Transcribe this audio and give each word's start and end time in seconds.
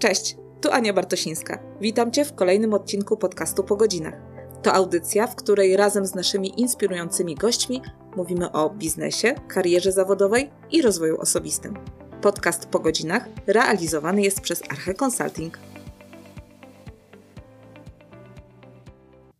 Cześć, 0.00 0.36
tu 0.60 0.70
Ania 0.72 0.92
Bartosińska. 0.92 1.62
Witam 1.80 2.12
Cię 2.12 2.24
w 2.24 2.34
kolejnym 2.34 2.74
odcinku 2.74 3.16
podcastu 3.16 3.64
Po 3.64 3.76
godzinach. 3.76 4.14
To 4.62 4.72
audycja, 4.72 5.26
w 5.26 5.36
której 5.36 5.76
razem 5.76 6.06
z 6.06 6.14
naszymi 6.14 6.60
inspirującymi 6.60 7.34
gośćmi 7.34 7.82
mówimy 8.16 8.52
o 8.52 8.70
biznesie, 8.70 9.34
karierze 9.48 9.92
zawodowej 9.92 10.50
i 10.70 10.82
rozwoju 10.82 11.20
osobistym. 11.20 11.74
Podcast 12.22 12.66
Po 12.66 12.78
godzinach 12.78 13.28
realizowany 13.46 14.22
jest 14.22 14.40
przez 14.40 14.62
Arche 14.70 14.94
Consulting. 15.04 15.58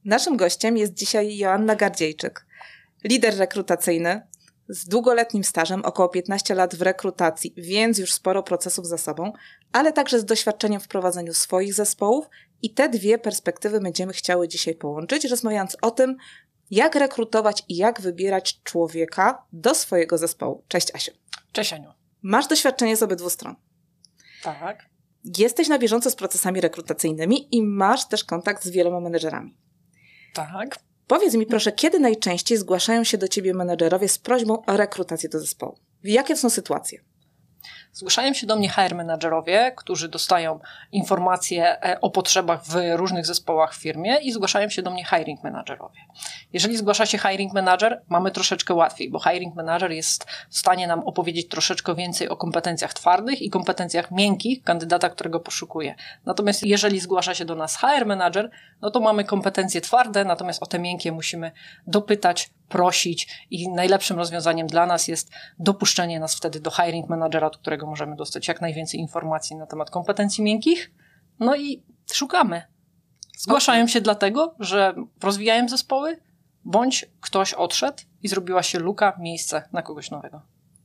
Naszym 0.04 0.36
gościem 0.36 0.76
jest 0.76 0.94
dzisiaj 0.94 1.38
Joanna 1.38 1.76
Gardziejczyk, 1.76 2.46
lider 3.04 3.38
rekrutacyjny, 3.38 4.22
z 4.70 4.88
długoletnim 4.88 5.44
stażem, 5.44 5.84
około 5.84 6.08
15 6.08 6.54
lat 6.54 6.74
w 6.74 6.82
rekrutacji, 6.82 7.54
więc 7.56 7.98
już 7.98 8.12
sporo 8.12 8.42
procesów 8.42 8.86
za 8.86 8.98
sobą, 8.98 9.32
ale 9.72 9.92
także 9.92 10.20
z 10.20 10.24
doświadczeniem 10.24 10.80
w 10.80 10.88
prowadzeniu 10.88 11.34
swoich 11.34 11.74
zespołów 11.74 12.26
i 12.62 12.74
te 12.74 12.88
dwie 12.88 13.18
perspektywy 13.18 13.80
będziemy 13.80 14.12
chciały 14.12 14.48
dzisiaj 14.48 14.74
połączyć, 14.74 15.24
rozmawiając 15.24 15.76
o 15.82 15.90
tym, 15.90 16.16
jak 16.70 16.94
rekrutować 16.94 17.62
i 17.68 17.76
jak 17.76 18.00
wybierać 18.00 18.62
człowieka 18.62 19.46
do 19.52 19.74
swojego 19.74 20.18
zespołu. 20.18 20.64
Cześć 20.68 20.94
Asiu. 20.94 21.12
Cześć 21.52 21.72
Aniu. 21.72 21.92
Masz 22.22 22.46
doświadczenie 22.46 22.96
z 22.96 23.02
obydwu 23.02 23.30
stron. 23.30 23.56
Tak. 24.42 24.86
Jesteś 25.38 25.68
na 25.68 25.78
bieżąco 25.78 26.10
z 26.10 26.16
procesami 26.16 26.60
rekrutacyjnymi 26.60 27.56
i 27.56 27.62
masz 27.62 28.08
też 28.08 28.24
kontakt 28.24 28.64
z 28.64 28.70
wieloma 28.70 29.00
menedżerami. 29.00 29.56
Tak. 30.34 30.89
Powiedz 31.10 31.34
mi 31.34 31.46
proszę, 31.46 31.72
kiedy 31.72 31.98
najczęściej 31.98 32.58
zgłaszają 32.58 33.04
się 33.04 33.18
do 33.18 33.28
ciebie 33.28 33.54
menedżerowie 33.54 34.08
z 34.08 34.18
prośbą 34.18 34.64
o 34.66 34.76
rekrutację 34.76 35.28
do 35.28 35.40
zespołu? 35.40 35.76
Jakie 36.04 36.36
są 36.36 36.50
sytuacje? 36.50 37.00
Zgłaszają 37.92 38.34
się 38.34 38.46
do 38.46 38.56
mnie 38.56 38.68
HR 38.68 38.94
menadżerowie, 38.94 39.72
którzy 39.76 40.08
dostają 40.08 40.60
informacje 40.92 41.84
e, 41.84 42.00
o 42.00 42.10
potrzebach 42.10 42.64
w 42.64 42.74
różnych 42.92 43.26
zespołach 43.26 43.74
w 43.74 43.82
firmie 43.82 44.16
i 44.16 44.32
zgłaszają 44.32 44.68
się 44.68 44.82
do 44.82 44.90
mnie 44.90 45.04
hiring 45.04 45.42
menadżerowie. 45.44 46.00
Jeżeli 46.52 46.76
zgłasza 46.76 47.06
się 47.06 47.18
hiring 47.18 47.52
manager, 47.52 48.02
mamy 48.08 48.30
troszeczkę 48.30 48.74
łatwiej, 48.74 49.10
bo 49.10 49.20
hiring 49.20 49.54
manager 49.54 49.90
jest 49.90 50.24
w 50.48 50.58
stanie 50.58 50.86
nam 50.86 51.00
opowiedzieć 51.00 51.48
troszeczkę 51.48 51.94
więcej 51.94 52.28
o 52.28 52.36
kompetencjach 52.36 52.94
twardych 52.94 53.42
i 53.42 53.50
kompetencjach 53.50 54.10
miękkich 54.10 54.62
kandydata, 54.62 55.10
którego 55.10 55.40
poszukuje. 55.40 55.94
Natomiast 56.26 56.62
jeżeli 56.62 57.00
zgłasza 57.00 57.34
się 57.34 57.44
do 57.44 57.54
nas 57.54 57.76
HR 57.76 58.06
manager, 58.06 58.50
no 58.80 58.90
to 58.90 59.00
mamy 59.00 59.24
kompetencje 59.24 59.80
twarde, 59.80 60.24
natomiast 60.24 60.62
o 60.62 60.66
te 60.66 60.78
miękkie 60.78 61.12
musimy 61.12 61.52
dopytać, 61.86 62.50
prosić 62.70 63.46
i 63.50 63.68
najlepszym 63.68 64.16
rozwiązaniem 64.16 64.66
dla 64.66 64.86
nas 64.86 65.08
jest 65.08 65.30
dopuszczenie 65.58 66.20
nas 66.20 66.34
wtedy 66.34 66.60
do 66.60 66.70
hiring 66.70 67.08
managera, 67.08 67.46
od 67.46 67.56
którego 67.56 67.86
możemy 67.86 68.16
dostać 68.16 68.48
jak 68.48 68.60
najwięcej 68.60 69.00
informacji 69.00 69.56
na 69.56 69.66
temat 69.66 69.90
kompetencji 69.90 70.44
miękkich. 70.44 70.90
No 71.38 71.56
i 71.56 71.82
szukamy. 72.12 72.62
Zgłaszają 73.38 73.86
się 73.86 74.00
dlatego, 74.00 74.54
że 74.58 74.94
rozwijają 75.22 75.68
zespoły, 75.68 76.20
bądź 76.64 77.06
ktoś 77.20 77.54
odszedł 77.54 78.02
i 78.22 78.28
zrobiła 78.28 78.62
się 78.62 78.78
luka, 78.78 79.16
miejsce 79.18 79.68
na 79.72 79.82
kogoś 79.82 80.10
nowego. 80.10 80.42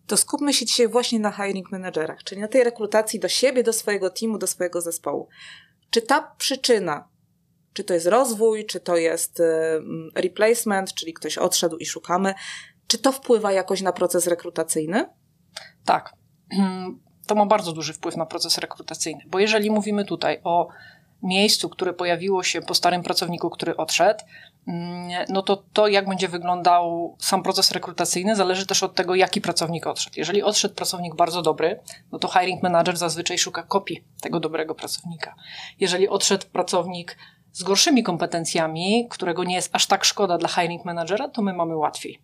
To 0.07 0.17
skupmy 0.17 0.53
się 0.53 0.65
dzisiaj 0.65 0.87
właśnie 0.87 1.19
na 1.19 1.31
hiring 1.31 1.71
managerach, 1.71 2.23
czyli 2.23 2.41
na 2.41 2.47
tej 2.47 2.63
rekrutacji 2.63 3.19
do 3.19 3.27
siebie, 3.27 3.63
do 3.63 3.73
swojego 3.73 4.09
teamu, 4.09 4.37
do 4.37 4.47
swojego 4.47 4.81
zespołu. 4.81 5.27
Czy 5.89 6.01
ta 6.01 6.21
przyczyna 6.37 7.07
czy 7.75 7.83
to 7.83 7.93
jest 7.93 8.07
rozwój, 8.07 8.65
czy 8.65 8.79
to 8.79 8.97
jest 8.97 9.41
replacement, 10.15 10.93
czyli 10.93 11.13
ktoś 11.13 11.37
odszedł 11.37 11.77
i 11.77 11.85
szukamy. 11.85 12.33
Czy 12.87 12.97
to 12.97 13.11
wpływa 13.11 13.51
jakoś 13.51 13.81
na 13.81 13.93
proces 13.93 14.27
rekrutacyjny? 14.27 15.05
Tak. 15.85 16.13
To 17.27 17.35
ma 17.35 17.45
bardzo 17.45 17.71
duży 17.71 17.93
wpływ 17.93 18.17
na 18.17 18.25
proces 18.25 18.57
rekrutacyjny, 18.57 19.21
bo 19.27 19.39
jeżeli 19.39 19.71
mówimy 19.71 20.05
tutaj 20.05 20.41
o 20.43 20.67
miejscu, 21.23 21.69
które 21.69 21.93
pojawiło 21.93 22.43
się 22.43 22.61
po 22.61 22.73
starym 22.73 23.03
pracowniku, 23.03 23.49
który 23.49 23.77
odszedł, 23.77 24.23
no 25.29 25.41
to 25.41 25.63
to, 25.73 25.87
jak 25.87 26.09
będzie 26.09 26.27
wyglądał 26.27 27.15
sam 27.19 27.43
proces 27.43 27.71
rekrutacyjny, 27.71 28.35
zależy 28.35 28.65
też 28.65 28.83
od 28.83 28.95
tego, 28.95 29.15
jaki 29.15 29.41
pracownik 29.41 29.87
odszedł. 29.87 30.15
Jeżeli 30.17 30.43
odszedł 30.43 30.75
pracownik 30.75 31.15
bardzo 31.15 31.41
dobry, 31.41 31.79
no 32.11 32.19
to 32.19 32.27
hiring 32.27 32.63
manager 32.63 32.97
zazwyczaj 32.97 33.37
szuka 33.37 33.63
kopii 33.63 34.03
tego 34.21 34.39
dobrego 34.39 34.75
pracownika. 34.75 35.35
Jeżeli 35.79 36.09
odszedł 36.09 36.47
pracownik 36.47 37.17
z 37.55 37.63
gorszymi 37.63 38.03
kompetencjami, 38.03 39.07
którego 39.09 39.43
nie 39.43 39.55
jest 39.55 39.69
aż 39.75 39.87
tak 39.87 40.05
szkoda 40.05 40.37
dla 40.37 40.49
hiring 40.49 40.85
managera, 40.85 41.29
to 41.29 41.41
my 41.41 41.53
mamy 41.53 41.75
łatwiej. 41.75 42.19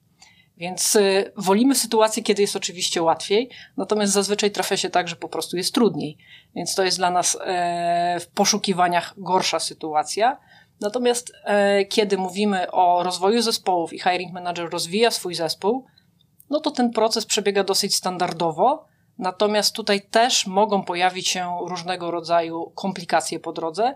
Więc 0.57 0.95
y, 0.95 1.33
wolimy 1.37 1.75
sytuację, 1.75 2.23
kiedy 2.23 2.41
jest 2.41 2.55
oczywiście 2.55 3.01
łatwiej, 3.01 3.49
natomiast 3.77 4.13
zazwyczaj 4.13 4.51
trafia 4.51 4.77
się 4.77 4.89
tak, 4.89 5.07
że 5.07 5.15
po 5.15 5.29
prostu 5.29 5.57
jest 5.57 5.73
trudniej. 5.73 6.17
Więc 6.55 6.75
to 6.75 6.83
jest 6.83 6.97
dla 6.97 7.11
nas 7.11 7.37
e, 7.41 8.19
w 8.19 8.27
poszukiwaniach 8.27 9.13
gorsza 9.17 9.59
sytuacja. 9.59 10.37
Natomiast 10.81 11.33
e, 11.43 11.85
kiedy 11.85 12.17
mówimy 12.17 12.71
o 12.71 13.03
rozwoju 13.03 13.41
zespołów 13.41 13.93
i 13.93 13.99
hiring 13.99 14.33
manager 14.33 14.69
rozwija 14.69 15.11
swój 15.11 15.35
zespół, 15.35 15.85
no 16.49 16.59
to 16.59 16.71
ten 16.71 16.91
proces 16.91 17.25
przebiega 17.25 17.63
dosyć 17.63 17.95
standardowo. 17.95 18.85
Natomiast 19.17 19.75
tutaj 19.75 20.01
też 20.01 20.47
mogą 20.47 20.83
pojawić 20.83 21.27
się 21.27 21.57
różnego 21.67 22.11
rodzaju 22.11 22.71
komplikacje 22.75 23.39
po 23.39 23.53
drodze, 23.53 23.95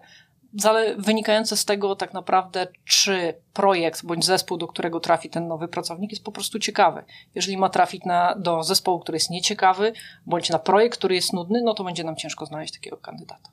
wynikające 0.97 1.57
z 1.57 1.65
tego 1.65 1.95
tak 1.95 2.13
naprawdę, 2.13 2.67
czy 2.85 3.33
projekt 3.53 4.05
bądź 4.05 4.25
zespół, 4.25 4.57
do 4.57 4.67
którego 4.67 4.99
trafi 4.99 5.29
ten 5.29 5.47
nowy 5.47 5.67
pracownik, 5.67 6.11
jest 6.11 6.23
po 6.23 6.31
prostu 6.31 6.59
ciekawy. 6.59 7.03
Jeżeli 7.35 7.57
ma 7.57 7.69
trafić 7.69 8.05
na, 8.05 8.35
do 8.35 8.63
zespołu, 8.63 8.99
który 8.99 9.15
jest 9.15 9.29
nieciekawy, 9.29 9.93
bądź 10.25 10.49
na 10.49 10.59
projekt, 10.59 10.97
który 10.97 11.15
jest 11.15 11.33
nudny, 11.33 11.61
no 11.61 11.73
to 11.73 11.83
będzie 11.83 12.03
nam 12.03 12.15
ciężko 12.15 12.45
znaleźć 12.45 12.73
takiego 12.73 12.97
kandydata. 12.97 13.49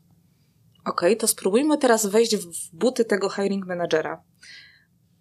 Okej, 0.84 1.10
okay, 1.10 1.16
to 1.16 1.28
spróbujmy 1.28 1.78
teraz 1.78 2.06
wejść 2.06 2.36
w 2.36 2.76
buty 2.76 3.04
tego 3.04 3.30
hiring 3.30 3.66
managera. 3.66 4.22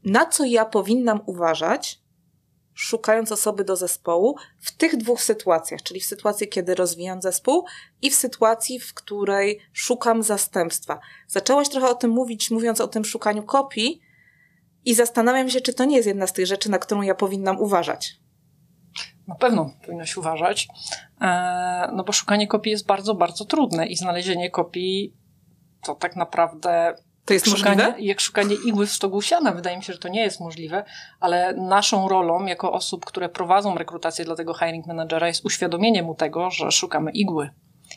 Na 0.03 0.25
co 0.25 0.45
ja 0.45 0.65
powinnam 0.65 1.21
uważać, 1.25 2.00
szukając 2.73 3.31
osoby 3.31 3.63
do 3.63 3.75
zespołu 3.75 4.35
w 4.59 4.71
tych 4.71 4.97
dwóch 4.97 5.21
sytuacjach, 5.21 5.81
czyli 5.81 5.99
w 5.99 6.05
sytuacji, 6.05 6.47
kiedy 6.47 6.75
rozwijam 6.75 7.21
zespół 7.21 7.65
i 8.01 8.09
w 8.09 8.15
sytuacji, 8.15 8.79
w 8.79 8.93
której 8.93 9.59
szukam 9.73 10.23
zastępstwa. 10.23 10.99
Zaczęłaś 11.27 11.69
trochę 11.69 11.89
o 11.89 11.95
tym 11.95 12.11
mówić, 12.11 12.51
mówiąc 12.51 12.81
o 12.81 12.87
tym 12.87 13.05
szukaniu 13.05 13.43
kopii 13.43 14.01
i 14.85 14.95
zastanawiam 14.95 15.49
się, 15.49 15.61
czy 15.61 15.73
to 15.73 15.85
nie 15.85 15.95
jest 15.95 16.07
jedna 16.07 16.27
z 16.27 16.33
tych 16.33 16.47
rzeczy, 16.47 16.71
na 16.71 16.79
którą 16.79 17.01
ja 17.01 17.15
powinnam 17.15 17.61
uważać. 17.61 18.21
Na 19.27 19.35
pewno 19.35 19.73
powinnaś 19.85 20.17
uważać, 20.17 20.67
e, 21.21 21.91
no 21.93 22.03
bo 22.03 22.13
szukanie 22.13 22.47
kopii 22.47 22.71
jest 22.71 22.85
bardzo, 22.85 23.15
bardzo 23.15 23.45
trudne 23.45 23.87
i 23.87 23.95
znalezienie 23.95 24.51
kopii 24.51 25.13
to 25.83 25.95
tak 25.95 26.15
naprawdę 26.15 26.95
to 27.25 27.33
jest 27.33 27.45
szukanie, 27.45 27.83
możliwe? 27.83 28.01
Jak 28.01 28.19
szukanie 28.19 28.55
igły 28.65 28.87
w 28.87 28.91
stogu 28.91 29.21
siana. 29.21 29.51
Wydaje 29.51 29.77
mi 29.77 29.83
się, 29.83 29.93
że 29.93 29.99
to 29.99 30.09
nie 30.09 30.21
jest 30.21 30.39
możliwe, 30.39 30.83
ale 31.19 31.53
naszą 31.53 32.07
rolą 32.07 32.45
jako 32.45 32.71
osób, 32.71 33.05
które 33.05 33.29
prowadzą 33.29 33.75
rekrutację 33.75 34.25
dla 34.25 34.35
tego 34.35 34.53
hiring 34.53 34.87
managera 34.87 35.27
jest 35.27 35.45
uświadomienie 35.45 36.03
mu 36.03 36.15
tego, 36.15 36.51
że 36.51 36.71
szukamy 36.71 37.11
igły. 37.11 37.49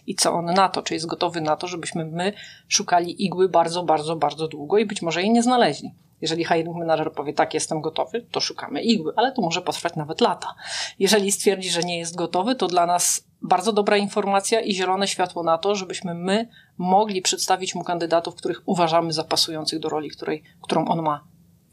I 0.06 0.14
co 0.14 0.32
on 0.32 0.44
na 0.44 0.68
to? 0.68 0.82
Czy 0.82 0.94
jest 0.94 1.06
gotowy 1.06 1.40
na 1.40 1.56
to, 1.56 1.66
żebyśmy 1.66 2.04
my 2.04 2.32
szukali 2.68 3.24
igły 3.24 3.48
bardzo, 3.48 3.82
bardzo, 3.82 4.16
bardzo 4.16 4.48
długo 4.48 4.78
i 4.78 4.86
być 4.86 5.02
może 5.02 5.22
jej 5.22 5.30
nie 5.30 5.42
znaleźli. 5.42 5.94
Jeżeli 6.20 6.44
hiring 6.44 6.76
manager 6.76 7.12
powie 7.12 7.32
tak, 7.32 7.54
jestem 7.54 7.80
gotowy, 7.80 8.26
to 8.30 8.40
szukamy 8.40 8.82
igły, 8.82 9.12
ale 9.16 9.32
to 9.32 9.42
może 9.42 9.62
potrwać 9.62 9.96
nawet 9.96 10.20
lata. 10.20 10.54
Jeżeli 10.98 11.32
stwierdzi, 11.32 11.70
że 11.70 11.80
nie 11.80 11.98
jest 11.98 12.16
gotowy, 12.16 12.54
to 12.54 12.66
dla 12.66 12.86
nas 12.86 13.24
bardzo 13.44 13.72
dobra 13.72 13.96
informacja 13.96 14.60
i 14.60 14.74
zielone 14.74 15.08
światło 15.08 15.42
na 15.42 15.58
to, 15.58 15.74
żebyśmy 15.74 16.14
my 16.14 16.48
mogli 16.78 17.22
przedstawić 17.22 17.74
mu 17.74 17.84
kandydatów, 17.84 18.34
których 18.34 18.62
uważamy 18.66 19.12
za 19.12 19.24
pasujących 19.24 19.78
do 19.78 19.88
roli, 19.88 20.10
której, 20.10 20.42
którą 20.62 20.84
on 20.84 21.02
ma 21.02 21.24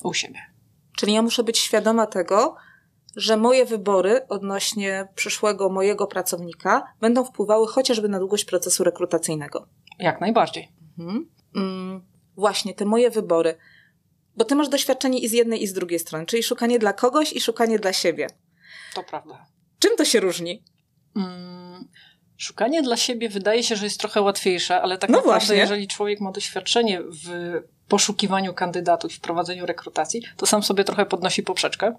u 0.04 0.14
siebie. 0.14 0.40
Czyli 0.98 1.14
ja 1.14 1.22
muszę 1.22 1.44
być 1.44 1.58
świadoma 1.58 2.08
tego, 2.08 2.56
że 3.16 3.38
moje 3.38 3.66
wybory 3.66 4.28
odnośnie 4.28 5.08
przyszłego 5.16 5.70
mojego 5.70 6.08
pracownika 6.08 6.84
będą 7.02 7.26
wpływały 7.26 7.68
chociażby 7.68 8.10
na 8.10 8.20
długość 8.20 8.46
procesu 8.46 8.84
rekrutacyjnego. 8.84 9.68
Jak 10.00 10.22
najbardziej. 10.22 10.72
Mhm. 11.00 11.30
Mm, 11.56 12.06
właśnie, 12.36 12.74
te 12.74 12.86
moje 12.86 13.10
wybory. 13.10 13.58
Bo 14.38 14.46
ty 14.46 14.56
masz 14.56 14.70
doświadczenie 14.70 15.20
i 15.20 15.28
z 15.28 15.32
jednej, 15.32 15.64
i 15.64 15.68
z 15.68 15.74
drugiej 15.74 16.00
strony, 16.00 16.26
czyli 16.26 16.44
szukanie 16.44 16.80
dla 16.80 16.94
kogoś 16.94 17.34
i 17.34 17.42
szukanie 17.42 17.80
dla 17.80 17.94
siebie. 17.94 18.28
To 18.94 19.04
prawda. 19.04 19.46
Czym 19.80 19.98
to 19.98 20.06
się 20.06 20.20
różni? 20.20 20.64
Mm, 21.16 21.88
szukanie 22.38 22.82
dla 22.82 22.98
siebie 22.98 23.30
wydaje 23.30 23.64
się, 23.64 23.76
że 23.76 23.86
jest 23.86 24.00
trochę 24.00 24.22
łatwiejsze, 24.22 24.82
ale 24.82 24.98
tak 24.98 25.10
no 25.10 25.18
naprawdę, 25.18 25.40
właśnie. 25.40 25.56
jeżeli 25.56 25.88
człowiek 25.88 26.22
ma 26.22 26.32
doświadczenie 26.32 27.02
w 27.02 27.54
poszukiwaniu 27.88 28.54
kandydatów, 28.54 29.14
w 29.14 29.20
prowadzeniu 29.20 29.66
rekrutacji, 29.66 30.22
to 30.38 30.46
sam 30.46 30.64
sobie 30.64 30.84
trochę 30.84 31.06
podnosi 31.06 31.44
poprzeczkę 31.44 31.96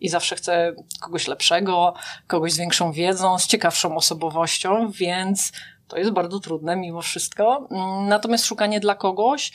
i 0.00 0.08
zawsze 0.08 0.36
chce 0.36 0.74
kogoś 1.00 1.28
lepszego, 1.28 1.94
kogoś 2.26 2.52
z 2.52 2.58
większą 2.58 2.92
wiedzą, 2.92 3.38
z 3.38 3.46
ciekawszą 3.46 3.96
osobowością, 3.96 4.90
więc 4.90 5.52
to 5.88 5.98
jest 5.98 6.10
bardzo 6.10 6.40
trudne 6.40 6.76
mimo 6.76 7.02
wszystko. 7.02 7.68
Mm, 7.70 8.08
natomiast 8.08 8.46
szukanie 8.46 8.80
dla 8.80 8.94
kogoś 8.94 9.52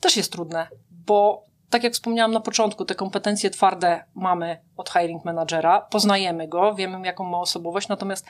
też 0.00 0.16
jest 0.16 0.32
trudne, 0.32 0.68
bo 0.90 1.46
tak 1.72 1.84
jak 1.84 1.92
wspomniałam 1.92 2.32
na 2.32 2.40
początku, 2.40 2.84
te 2.84 2.94
kompetencje 2.94 3.50
twarde 3.50 4.04
mamy 4.14 4.58
od 4.76 4.90
hiring 4.90 5.24
managera, 5.24 5.80
poznajemy 5.80 6.48
go, 6.48 6.74
wiemy 6.74 7.06
jaką 7.06 7.24
ma 7.24 7.38
osobowość, 7.38 7.88
natomiast 7.88 8.26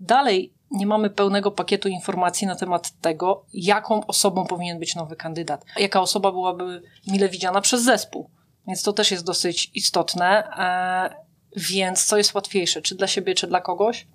dalej 0.00 0.52
nie 0.70 0.86
mamy 0.86 1.10
pełnego 1.10 1.50
pakietu 1.50 1.88
informacji 1.88 2.46
na 2.46 2.56
temat 2.56 3.00
tego, 3.00 3.44
jaką 3.52 4.06
osobą 4.06 4.46
powinien 4.46 4.78
być 4.78 4.94
nowy 4.94 5.16
kandydat, 5.16 5.64
jaka 5.78 6.00
osoba 6.00 6.32
byłaby 6.32 6.82
mile 7.06 7.28
widziana 7.28 7.60
przez 7.60 7.82
zespół. 7.82 8.30
Więc 8.66 8.82
to 8.82 8.92
też 8.92 9.10
jest 9.10 9.24
dosyć 9.24 9.70
istotne. 9.74 10.56
E, 10.58 11.24
więc 11.56 12.04
co 12.04 12.16
jest 12.16 12.34
łatwiejsze, 12.34 12.82
czy 12.82 12.94
dla 12.94 13.06
siebie, 13.06 13.34
czy 13.34 13.46
dla 13.46 13.60
kogoś? 13.60 14.06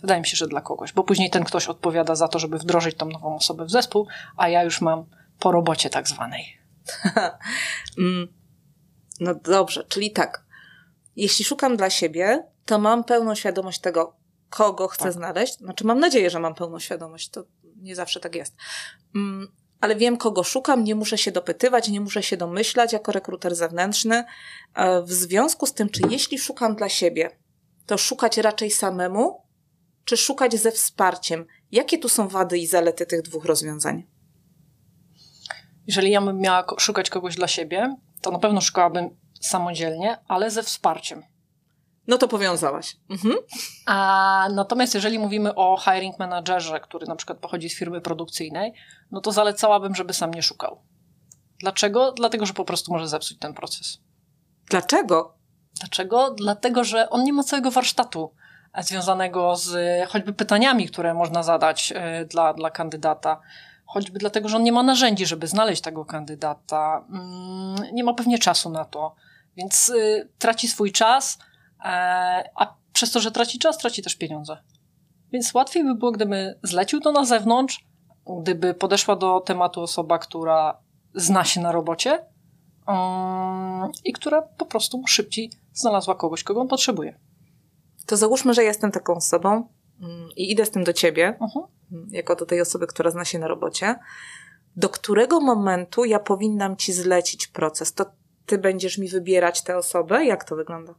Wydaje 0.00 0.20
mi 0.20 0.26
się, 0.26 0.36
że 0.36 0.46
dla 0.46 0.60
kogoś, 0.60 0.92
bo 0.92 1.04
później 1.04 1.30
ten 1.30 1.44
ktoś 1.44 1.66
odpowiada 1.66 2.14
za 2.14 2.28
to, 2.28 2.38
żeby 2.38 2.58
wdrożyć 2.58 2.96
tą 2.96 3.06
nową 3.06 3.36
osobę 3.36 3.64
w 3.64 3.70
zespół, 3.70 4.06
a 4.36 4.48
ja 4.48 4.62
już 4.62 4.80
mam 4.80 5.04
po 5.38 5.52
robocie 5.52 5.90
tak 5.90 6.08
zwanej. 6.08 6.57
Mm. 7.98 8.28
no 9.20 9.34
dobrze, 9.34 9.84
czyli 9.88 10.10
tak. 10.10 10.44
Jeśli 11.16 11.44
szukam 11.44 11.76
dla 11.76 11.90
siebie, 11.90 12.46
to 12.64 12.78
mam 12.78 13.04
pełną 13.04 13.34
świadomość 13.34 13.80
tego, 13.80 14.16
kogo 14.50 14.88
chcę 14.88 15.04
tak. 15.04 15.12
znaleźć. 15.12 15.58
Znaczy, 15.58 15.86
mam 15.86 16.00
nadzieję, 16.00 16.30
że 16.30 16.40
mam 16.40 16.54
pełną 16.54 16.78
świadomość. 16.78 17.28
To 17.28 17.44
nie 17.76 17.96
zawsze 17.96 18.20
tak 18.20 18.34
jest. 18.34 18.56
Mm, 19.14 19.48
ale 19.80 19.96
wiem, 19.96 20.16
kogo 20.16 20.44
szukam, 20.44 20.84
nie 20.84 20.94
muszę 20.94 21.18
się 21.18 21.32
dopytywać, 21.32 21.88
nie 21.88 22.00
muszę 22.00 22.22
się 22.22 22.36
domyślać 22.36 22.92
jako 22.92 23.12
rekruter 23.12 23.54
zewnętrzny. 23.54 24.24
E, 24.74 25.02
w 25.02 25.12
związku 25.12 25.66
z 25.66 25.72
tym, 25.72 25.90
czy 25.90 26.00
jeśli 26.10 26.38
szukam 26.38 26.76
dla 26.76 26.88
siebie, 26.88 27.38
to 27.86 27.98
szukać 27.98 28.38
raczej 28.38 28.70
samemu, 28.70 29.42
czy 30.04 30.16
szukać 30.16 30.56
ze 30.56 30.72
wsparciem? 30.72 31.46
Jakie 31.72 31.98
tu 31.98 32.08
są 32.08 32.28
wady 32.28 32.58
i 32.58 32.66
zalety 32.66 33.06
tych 33.06 33.22
dwóch 33.22 33.44
rozwiązań? 33.44 34.06
Jeżeli 35.88 36.10
ja 36.10 36.20
bym 36.20 36.38
miała 36.38 36.64
szukać 36.78 37.10
kogoś 37.10 37.36
dla 37.36 37.48
siebie, 37.48 37.96
to 38.20 38.30
na 38.30 38.38
pewno 38.38 38.60
szukałabym 38.60 39.10
samodzielnie, 39.40 40.18
ale 40.28 40.50
ze 40.50 40.62
wsparciem. 40.62 41.22
No 42.06 42.18
to 42.18 42.28
powiązałaś. 42.28 42.96
Mhm. 43.10 43.34
A 43.86 44.48
natomiast 44.54 44.94
jeżeli 44.94 45.18
mówimy 45.18 45.54
o 45.54 45.76
hiring 45.84 46.18
managerze, 46.18 46.80
który 46.80 47.06
na 47.06 47.16
przykład 47.16 47.38
pochodzi 47.38 47.70
z 47.70 47.78
firmy 47.78 48.00
produkcyjnej, 48.00 48.72
no 49.10 49.20
to 49.20 49.32
zalecałabym, 49.32 49.94
żeby 49.94 50.12
sam 50.12 50.34
nie 50.34 50.42
szukał. 50.42 50.82
Dlaczego? 51.58 52.12
Dlatego, 52.12 52.46
że 52.46 52.54
po 52.54 52.64
prostu 52.64 52.92
może 52.92 53.08
zepsuć 53.08 53.38
ten 53.38 53.54
proces. 53.54 53.98
Dlaczego? 54.70 55.34
Dlaczego? 55.80 56.30
Dlatego, 56.30 56.84
że 56.84 57.10
on 57.10 57.24
nie 57.24 57.32
ma 57.32 57.42
całego 57.42 57.70
warsztatu 57.70 58.34
związanego 58.78 59.56
z 59.56 59.76
choćby 60.08 60.32
pytaniami, 60.32 60.88
które 60.88 61.14
można 61.14 61.42
zadać 61.42 61.92
e, 61.96 62.24
dla, 62.24 62.54
dla 62.54 62.70
kandydata. 62.70 63.40
Choćby 63.88 64.18
dlatego, 64.18 64.48
że 64.48 64.56
on 64.56 64.62
nie 64.62 64.72
ma 64.72 64.82
narzędzi, 64.82 65.26
żeby 65.26 65.46
znaleźć 65.46 65.82
tego 65.82 66.04
kandydata. 66.04 67.04
Mm, 67.10 67.94
nie 67.94 68.04
ma 68.04 68.14
pewnie 68.14 68.38
czasu 68.38 68.70
na 68.70 68.84
to. 68.84 69.14
Więc 69.56 69.88
y, 69.88 70.28
traci 70.38 70.68
swój 70.68 70.92
czas, 70.92 71.38
e, 71.84 71.88
a 72.54 72.74
przez 72.92 73.10
to, 73.10 73.20
że 73.20 73.30
traci 73.30 73.58
czas, 73.58 73.78
traci 73.78 74.02
też 74.02 74.16
pieniądze. 74.16 74.56
Więc 75.32 75.54
łatwiej 75.54 75.84
by 75.84 75.94
było, 75.94 76.12
gdyby 76.12 76.58
zlecił 76.62 77.00
to 77.00 77.12
na 77.12 77.24
zewnątrz, 77.24 77.86
gdyby 78.42 78.74
podeszła 78.74 79.16
do 79.16 79.40
tematu 79.40 79.82
osoba, 79.82 80.18
która 80.18 80.78
zna 81.14 81.44
się 81.44 81.60
na 81.60 81.72
robocie 81.72 82.24
um, 82.86 83.90
i 84.04 84.12
która 84.12 84.42
po 84.42 84.66
prostu 84.66 85.02
szybciej 85.06 85.50
znalazła 85.72 86.14
kogoś, 86.14 86.42
kogo 86.42 86.60
on 86.60 86.68
potrzebuje. 86.68 87.18
To 88.06 88.16
załóżmy, 88.16 88.54
że 88.54 88.64
jestem 88.64 88.92
taką 88.92 89.14
osobą 89.14 89.68
i 90.36 90.52
idę 90.52 90.66
z 90.66 90.70
tym 90.70 90.84
do 90.84 90.92
ciebie, 90.92 91.38
uh-huh. 91.40 91.66
jako 92.10 92.36
do 92.36 92.46
tej 92.46 92.60
osoby, 92.60 92.86
która 92.86 93.10
zna 93.10 93.24
się 93.24 93.38
na 93.38 93.48
robocie. 93.48 93.94
Do 94.76 94.88
którego 94.88 95.40
momentu 95.40 96.04
ja 96.04 96.18
powinnam 96.18 96.76
ci 96.76 96.92
zlecić 96.92 97.46
proces? 97.46 97.92
To 97.94 98.06
ty 98.46 98.58
będziesz 98.58 98.98
mi 98.98 99.08
wybierać 99.08 99.62
tę 99.62 99.76
osobę? 99.76 100.24
Jak 100.24 100.44
to 100.44 100.56
wygląda? 100.56 100.94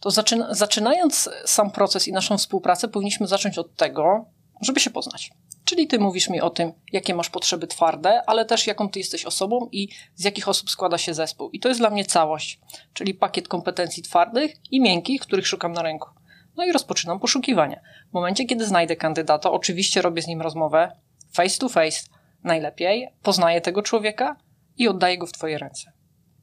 To 0.00 0.10
zaczyna, 0.10 0.54
zaczynając 0.54 1.30
sam 1.44 1.70
proces 1.70 2.08
i 2.08 2.12
naszą 2.12 2.38
współpracę, 2.38 2.88
powinniśmy 2.88 3.26
zacząć 3.26 3.58
od 3.58 3.74
tego, 3.74 4.24
żeby 4.60 4.80
się 4.80 4.90
poznać. 4.90 5.30
Czyli 5.64 5.86
ty 5.86 5.98
mówisz 5.98 6.28
mi 6.28 6.40
o 6.40 6.50
tym, 6.50 6.72
jakie 6.92 7.14
masz 7.14 7.30
potrzeby 7.30 7.66
twarde, 7.66 8.22
ale 8.26 8.44
też 8.44 8.66
jaką 8.66 8.88
ty 8.88 8.98
jesteś 8.98 9.24
osobą 9.24 9.68
i 9.72 9.88
z 10.14 10.24
jakich 10.24 10.48
osób 10.48 10.70
składa 10.70 10.98
się 10.98 11.14
zespół. 11.14 11.50
I 11.50 11.60
to 11.60 11.68
jest 11.68 11.80
dla 11.80 11.90
mnie 11.90 12.04
całość, 12.04 12.60
czyli 12.92 13.14
pakiet 13.14 13.48
kompetencji 13.48 14.02
twardych 14.02 14.54
i 14.70 14.80
miękkich, 14.80 15.20
których 15.20 15.46
szukam 15.46 15.72
na 15.72 15.82
rynku. 15.82 16.08
No 16.56 16.64
i 16.64 16.72
rozpoczynam 16.72 17.20
poszukiwania. 17.20 17.80
W 18.10 18.14
momencie, 18.14 18.44
kiedy 18.44 18.66
znajdę 18.66 18.96
kandydata, 18.96 19.50
oczywiście 19.50 20.02
robię 20.02 20.22
z 20.22 20.26
nim 20.26 20.42
rozmowę 20.42 20.92
face 21.32 21.58
to 21.58 21.68
face, 21.68 22.02
najlepiej, 22.44 23.08
poznaję 23.22 23.60
tego 23.60 23.82
człowieka 23.82 24.36
i 24.76 24.88
oddaję 24.88 25.18
go 25.18 25.26
w 25.26 25.32
twoje 25.32 25.58
ręce. 25.58 25.92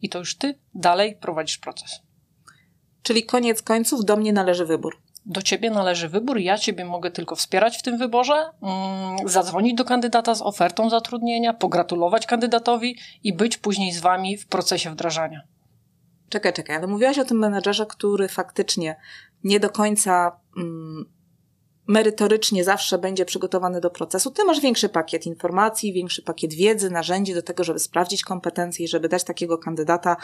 I 0.02 0.10
to 0.10 0.20
już 0.20 0.38
ty 0.38 0.60
dalej 0.76 1.16
prowadzisz 1.16 1.58
proces. 1.58 2.02
Czyli 3.04 3.24
koniec 3.24 3.62
końców 3.62 4.06
do 4.06 4.16
mnie 4.16 4.34
należy 4.34 4.66
wybór 4.66 5.04
do 5.26 5.42
ciebie 5.42 5.70
należy 5.70 6.10
wybór, 6.10 6.40
ja 6.40 6.58
ciebie 6.58 6.86
mogę 6.86 7.12
tylko 7.12 7.36
wspierać 7.36 7.78
w 7.78 7.82
tym 7.82 7.98
wyborze, 7.98 8.50
mm, 8.62 9.30
zadzwonić 9.30 9.74
do 9.74 9.86
kandydata 9.86 10.36
z 10.36 10.42
ofertą 10.42 10.90
zatrudnienia, 10.90 11.54
pogratulować 11.54 12.26
kandydatowi 12.26 12.98
i 13.24 13.34
być 13.34 13.58
później 13.58 13.92
z 13.92 14.00
wami 14.00 14.38
w 14.38 14.48
procesie 14.48 14.90
wdrażania. 14.90 15.42
Czekaj, 16.30 16.54
czekaj, 16.54 16.76
ale 16.76 16.88
mówiłaś 16.88 17.20
o 17.20 17.26
tym 17.26 17.38
menedżerze, 17.40 17.86
który 17.86 18.28
faktycznie 18.28 18.96
nie 19.44 19.60
do 19.60 19.70
końca 19.70 20.40
mm, 20.58 21.06
merytorycznie 21.88 22.64
zawsze 22.64 22.98
będzie 22.98 23.26
przygotowany 23.26 23.82
do 23.82 23.90
procesu. 23.90 24.32
Ty 24.32 24.44
masz 24.44 24.60
większy 24.60 24.90
pakiet 24.90 25.26
informacji, 25.26 25.94
większy 25.94 26.22
pakiet 26.22 26.54
wiedzy, 26.54 26.90
narzędzi 26.90 27.34
do 27.34 27.42
tego, 27.42 27.64
żeby 27.64 27.80
sprawdzić 27.80 28.24
kompetencje 28.24 28.86
i 28.86 28.88
żeby 28.88 29.10
dać 29.10 29.24
takiego 29.24 29.58
kandydata, 29.58 30.18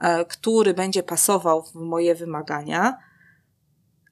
e, 0.00 0.24
który 0.24 0.74
będzie 0.74 1.02
pasował 1.02 1.62
w 1.62 1.74
moje 1.74 2.14
wymagania 2.14 2.98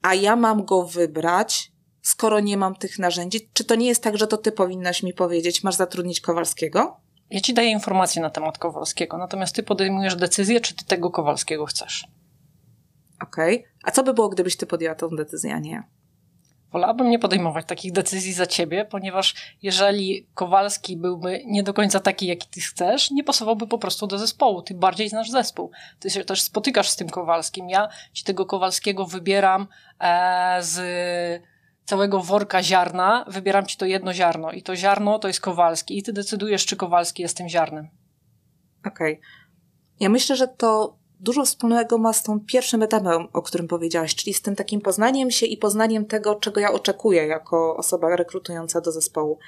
a 0.03 0.15
ja 0.15 0.37
mam 0.37 0.65
go 0.65 0.83
wybrać, 0.87 1.73
skoro 2.03 2.41
nie 2.41 2.57
mam 2.57 2.75
tych 2.75 2.99
narzędzi? 2.99 3.51
Czy 3.53 3.65
to 3.65 3.75
nie 3.75 3.87
jest 3.87 4.03
tak, 4.03 4.19
że 4.19 4.27
to 4.27 4.37
ty 4.37 4.53
powinnaś 4.53 5.03
mi 5.03 5.15
powiedzieć, 5.15 5.65
masz 5.65 5.75
zatrudnić 5.75 6.21
Kowalskiego? 6.21 6.97
Ja 7.31 7.41
ci 7.41 7.55
daję 7.55 7.71
informacje 7.71 8.23
na 8.23 8.31
temat 8.31 8.59
Kowalskiego, 8.59 9.19
natomiast 9.19 9.55
ty 9.55 9.63
podejmujesz 9.63 10.17
decyzję, 10.17 10.61
czy 10.61 10.75
ty 10.75 10.85
tego 10.85 11.11
Kowalskiego 11.11 11.67
chcesz. 11.67 12.07
Okej. 13.23 13.59
Okay. 13.59 13.73
A 13.83 13.91
co 13.91 14.03
by 14.03 14.15
było, 14.15 14.29
gdybyś 14.29 14.57
ty 14.57 14.67
podjęła 14.67 14.95
tą 14.95 15.09
decyzję, 15.09 15.55
a 15.55 15.59
nie 15.59 15.83
Wolałabym 16.73 17.11
nie 17.11 17.19
podejmować 17.19 17.67
takich 17.67 17.93
decyzji 17.93 18.33
za 18.33 18.47
ciebie, 18.47 18.85
ponieważ 18.85 19.35
jeżeli 19.63 20.27
Kowalski 20.35 20.97
byłby 20.97 21.43
nie 21.47 21.63
do 21.63 21.75
końca 21.75 22.01
taki, 22.01 22.27
jaki 22.27 22.49
ty 22.49 22.61
chcesz, 22.61 23.11
nie 23.11 23.25
pasowałby 23.25 23.67
po 23.67 23.79
prostu 23.79 24.07
do 24.07 24.19
zespołu. 24.19 24.63
Ty 24.63 24.75
bardziej 24.75 25.09
znasz 25.09 25.31
zespół. 25.31 25.71
Ty 25.99 26.11
się 26.11 26.25
też 26.25 26.43
spotykasz 26.43 26.89
z 26.89 26.97
tym 26.97 27.09
Kowalskim. 27.09 27.71
Ja 27.71 27.89
ci 28.13 28.25
tego 28.25 28.47
Kowalskiego 28.47 29.07
wybieram 29.07 29.67
e, 30.01 30.59
z 30.61 31.43
całego 31.85 32.21
worka 32.21 32.63
ziarna, 32.63 33.25
wybieram 33.29 33.67
ci 33.67 33.77
to 33.77 33.87
jedno 33.87 34.15
ziarno 34.15 34.53
i 34.53 34.63
to 34.63 34.77
ziarno 34.77 35.19
to 35.19 35.29
jest 35.29 35.41
Kowalski 35.41 35.99
i 35.99 36.03
ty 36.03 36.13
decydujesz, 36.13 36.67
czy 36.67 36.77
Kowalski 36.77 37.23
jest 37.23 37.37
tym 37.37 37.49
ziarnem. 37.49 37.89
Okej. 38.87 39.13
Okay. 39.13 39.27
Ja 40.01 40.09
myślę, 40.09 40.37
że 40.37 40.49
to 40.49 41.02
dużo 41.23 41.45
wspólnego 41.45 41.99
ma 41.99 42.13
z 42.13 42.23
tą 42.23 42.41
pierwszym 42.41 42.83
etapem, 42.83 43.29
o 43.33 43.43
którym 43.43 43.69
powiedziałaś, 43.69 44.15
czyli 44.15 44.35
z 44.35 44.43
tym 44.43 44.57
takim 44.57 44.81
poznaniem 44.81 45.31
się 45.31 45.47
i 45.47 45.57
poznaniem 45.57 46.07
tego, 46.07 46.35
czego 46.35 46.61
ja 46.61 46.73
oczekuję 46.73 47.27
jako 47.27 47.77
osoba 47.77 48.17
rekrutująca 48.17 48.81
do 48.81 48.93
zespołu. 48.93 49.39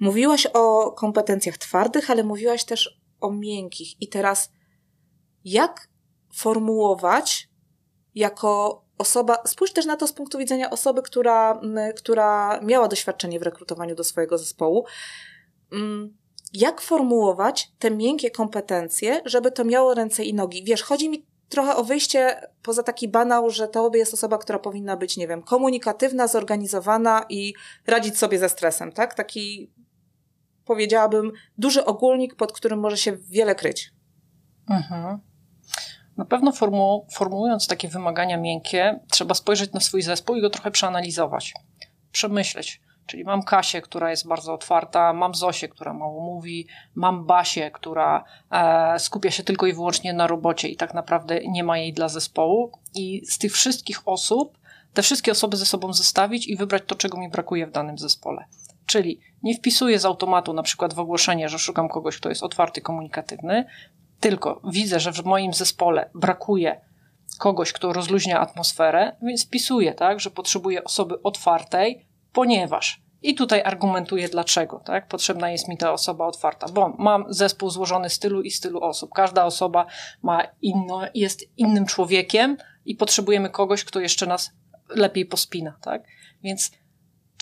Mówiłaś 0.00 0.46
o 0.46 0.92
kompetencjach 0.92 1.58
twardych, 1.58 2.10
ale 2.10 2.24
mówiłaś 2.24 2.64
też 2.64 3.00
o 3.20 3.30
miękkich. 3.30 4.02
I 4.02 4.08
teraz, 4.08 4.50
jak 5.44 5.88
formułować 6.34 7.48
jako 8.14 8.82
osoba, 8.98 9.42
spójrz 9.46 9.72
też 9.72 9.86
na 9.86 9.96
to 9.96 10.06
z 10.06 10.12
punktu 10.12 10.38
widzenia 10.38 10.70
osoby, 10.70 11.02
która, 11.02 11.60
która 11.96 12.60
miała 12.60 12.88
doświadczenie 12.88 13.40
w 13.40 13.42
rekrutowaniu 13.42 13.94
do 13.94 14.04
swojego 14.04 14.38
zespołu. 14.38 14.84
Mm, 15.72 16.16
jak 16.54 16.80
formułować 16.80 17.72
te 17.78 17.90
miękkie 17.90 18.30
kompetencje, 18.30 19.20
żeby 19.24 19.52
to 19.52 19.64
miało 19.64 19.94
ręce 19.94 20.24
i 20.24 20.34
nogi. 20.34 20.64
Wiesz, 20.64 20.82
chodzi 20.82 21.08
mi 21.08 21.26
trochę 21.48 21.76
o 21.76 21.84
wyjście 21.84 22.40
poza 22.62 22.82
taki 22.82 23.08
banał, 23.08 23.50
że 23.50 23.68
to 23.68 23.90
jest 23.94 24.14
osoba, 24.14 24.38
która 24.38 24.58
powinna 24.58 24.96
być, 24.96 25.16
nie 25.16 25.28
wiem, 25.28 25.42
komunikatywna, 25.42 26.28
zorganizowana 26.28 27.24
i 27.28 27.54
radzić 27.86 28.18
sobie 28.18 28.38
ze 28.38 28.48
stresem, 28.48 28.92
tak? 28.92 29.14
Taki, 29.14 29.70
powiedziałabym, 30.64 31.32
duży 31.58 31.84
ogólnik, 31.84 32.34
pod 32.34 32.52
którym 32.52 32.80
może 32.80 32.96
się 32.96 33.16
wiele 33.16 33.54
kryć. 33.54 33.92
Mhm. 34.70 35.18
Na 36.16 36.24
pewno 36.24 36.52
formu 36.52 37.06
formułując 37.12 37.66
takie 37.66 37.88
wymagania 37.88 38.36
miękkie, 38.36 39.00
trzeba 39.10 39.34
spojrzeć 39.34 39.72
na 39.72 39.80
swój 39.80 40.02
zespół 40.02 40.36
i 40.36 40.40
go 40.40 40.50
trochę 40.50 40.70
przeanalizować, 40.70 41.54
przemyśleć 42.12 42.80
Czyli 43.06 43.24
mam 43.24 43.42
Kasię, 43.42 43.82
która 43.82 44.10
jest 44.10 44.28
bardzo 44.28 44.54
otwarta, 44.54 45.12
mam 45.12 45.34
Zosię, 45.34 45.68
która 45.68 45.94
mało 45.94 46.20
mówi, 46.20 46.66
mam 46.94 47.24
Basię, 47.24 47.70
która 47.70 48.24
e, 48.50 48.98
skupia 48.98 49.30
się 49.30 49.42
tylko 49.42 49.66
i 49.66 49.72
wyłącznie 49.72 50.12
na 50.12 50.26
robocie 50.26 50.68
i 50.68 50.76
tak 50.76 50.94
naprawdę 50.94 51.40
nie 51.48 51.64
ma 51.64 51.78
jej 51.78 51.92
dla 51.92 52.08
zespołu. 52.08 52.72
I 52.94 53.26
z 53.26 53.38
tych 53.38 53.52
wszystkich 53.52 54.08
osób, 54.08 54.58
te 54.94 55.02
wszystkie 55.02 55.32
osoby 55.32 55.56
ze 55.56 55.66
sobą 55.66 55.92
zestawić 55.92 56.46
i 56.46 56.56
wybrać 56.56 56.82
to, 56.86 56.94
czego 56.94 57.18
mi 57.18 57.28
brakuje 57.28 57.66
w 57.66 57.70
danym 57.70 57.98
zespole. 57.98 58.44
Czyli 58.86 59.20
nie 59.42 59.54
wpisuję 59.54 59.98
z 59.98 60.04
automatu 60.04 60.52
na 60.52 60.62
przykład 60.62 60.94
w 60.94 60.98
ogłoszenie, 60.98 61.48
że 61.48 61.58
szukam 61.58 61.88
kogoś, 61.88 62.16
kto 62.16 62.28
jest 62.28 62.42
otwarty, 62.42 62.80
komunikatywny, 62.80 63.64
tylko 64.20 64.60
widzę, 64.64 65.00
że 65.00 65.12
w 65.12 65.24
moim 65.24 65.54
zespole 65.54 66.10
brakuje 66.14 66.80
kogoś, 67.38 67.72
kto 67.72 67.92
rozluźnia 67.92 68.40
atmosferę, 68.40 69.16
więc 69.22 69.46
wpisuję, 69.46 69.94
tak, 69.94 70.20
że 70.20 70.30
potrzebuję 70.30 70.84
osoby 70.84 71.22
otwartej, 71.22 72.06
ponieważ 72.34 73.04
i 73.22 73.34
tutaj 73.34 73.62
argumentuję 73.64 74.28
dlaczego, 74.28 74.80
tak? 74.84 75.08
Potrzebna 75.08 75.50
jest 75.50 75.68
mi 75.68 75.76
ta 75.76 75.92
osoba 75.92 76.26
otwarta, 76.26 76.66
bo 76.68 76.88
mam 76.98 77.24
zespół 77.28 77.70
złożony 77.70 78.10
z 78.10 78.18
tylu 78.18 78.42
i 78.42 78.50
z 78.50 78.60
tylu 78.60 78.80
osób. 78.80 79.10
Każda 79.14 79.44
osoba 79.44 79.86
ma 80.22 80.42
inno, 80.62 81.00
jest 81.14 81.44
innym 81.56 81.86
człowiekiem 81.86 82.56
i 82.84 82.94
potrzebujemy 82.94 83.50
kogoś, 83.50 83.84
kto 83.84 84.00
jeszcze 84.00 84.26
nas 84.26 84.52
lepiej 84.88 85.26
pospina, 85.26 85.78
tak? 85.80 86.02
Więc 86.42 86.70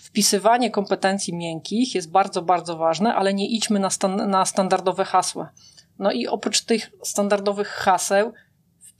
wpisywanie 0.03 0.71
kompetencji 0.71 1.35
miękkich 1.35 1.95
jest 1.95 2.11
bardzo, 2.11 2.43
bardzo 2.43 2.77
ważne, 2.77 3.15
ale 3.15 3.35
nie 3.35 3.49
idźmy 3.49 3.79
na, 3.79 3.91
stan 3.91 4.31
na 4.31 4.45
standardowe 4.45 5.05
hasła. 5.05 5.53
No 5.99 6.13
i 6.13 6.27
oprócz 6.27 6.61
tych 6.61 6.91
standardowych 7.03 7.69
haseł, 7.69 8.33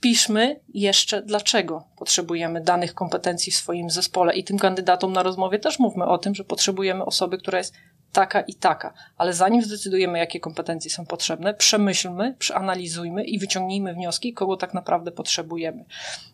wpiszmy 0.03 0.59
jeszcze, 0.73 1.21
dlaczego 1.21 1.83
potrzebujemy 1.97 2.61
danych 2.61 2.93
kompetencji 2.93 3.51
w 3.51 3.55
swoim 3.55 3.89
zespole. 3.89 4.35
I 4.35 4.43
tym 4.43 4.59
kandydatom 4.59 5.13
na 5.13 5.23
rozmowie 5.23 5.59
też 5.59 5.79
mówmy 5.79 6.05
o 6.05 6.17
tym, 6.17 6.35
że 6.35 6.43
potrzebujemy 6.43 7.05
osoby, 7.05 7.37
która 7.37 7.57
jest 7.57 7.73
taka 8.11 8.41
i 8.41 8.53
taka. 8.53 8.93
Ale 9.17 9.33
zanim 9.33 9.61
zdecydujemy, 9.61 10.19
jakie 10.19 10.39
kompetencje 10.39 10.91
są 10.91 11.05
potrzebne, 11.05 11.53
przemyślmy, 11.53 12.35
przeanalizujmy 12.39 13.23
i 13.23 13.39
wyciągnijmy 13.39 13.93
wnioski, 13.93 14.33
kogo 14.33 14.57
tak 14.57 14.73
naprawdę 14.73 15.11
potrzebujemy. 15.11 15.85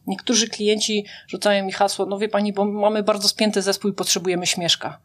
Niektórzy 0.07 0.47
klienci 0.47 1.05
rzucają 1.27 1.65
mi 1.65 1.71
hasło, 1.71 2.05
no 2.05 2.17
wie 2.17 2.29
pani, 2.29 2.53
bo 2.53 2.65
mamy 2.65 3.03
bardzo 3.03 3.27
spięty 3.27 3.61
zespół 3.61 3.91
i 3.91 3.93
potrzebujemy 3.93 4.47
śmieszka, 4.47 4.99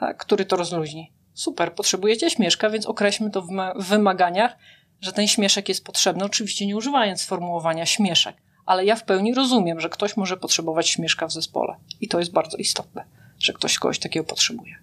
tak, 0.00 0.16
który 0.16 0.44
to 0.44 0.56
rozluźni. 0.56 1.12
Super, 1.34 1.74
potrzebujecie 1.74 2.30
śmieszka, 2.30 2.70
więc 2.70 2.86
określmy 2.86 3.30
to 3.30 3.42
w 3.76 3.88
wymaganiach, 3.88 4.56
że 5.02 5.12
ten 5.12 5.28
śmieszek 5.28 5.68
jest 5.68 5.84
potrzebny, 5.84 6.24
oczywiście 6.24 6.66
nie 6.66 6.76
używając 6.76 7.20
sformułowania 7.20 7.86
śmieszek, 7.86 8.36
ale 8.66 8.84
ja 8.84 8.96
w 8.96 9.04
pełni 9.04 9.34
rozumiem, 9.34 9.80
że 9.80 9.88
ktoś 9.88 10.16
może 10.16 10.36
potrzebować 10.36 10.88
śmieszka 10.88 11.26
w 11.26 11.32
zespole. 11.32 11.76
I 12.00 12.08
to 12.08 12.18
jest 12.18 12.32
bardzo 12.32 12.56
istotne, 12.56 13.04
że 13.38 13.52
ktoś 13.52 13.78
kogoś 13.78 13.98
takiego 13.98 14.26
potrzebuje. 14.26 14.74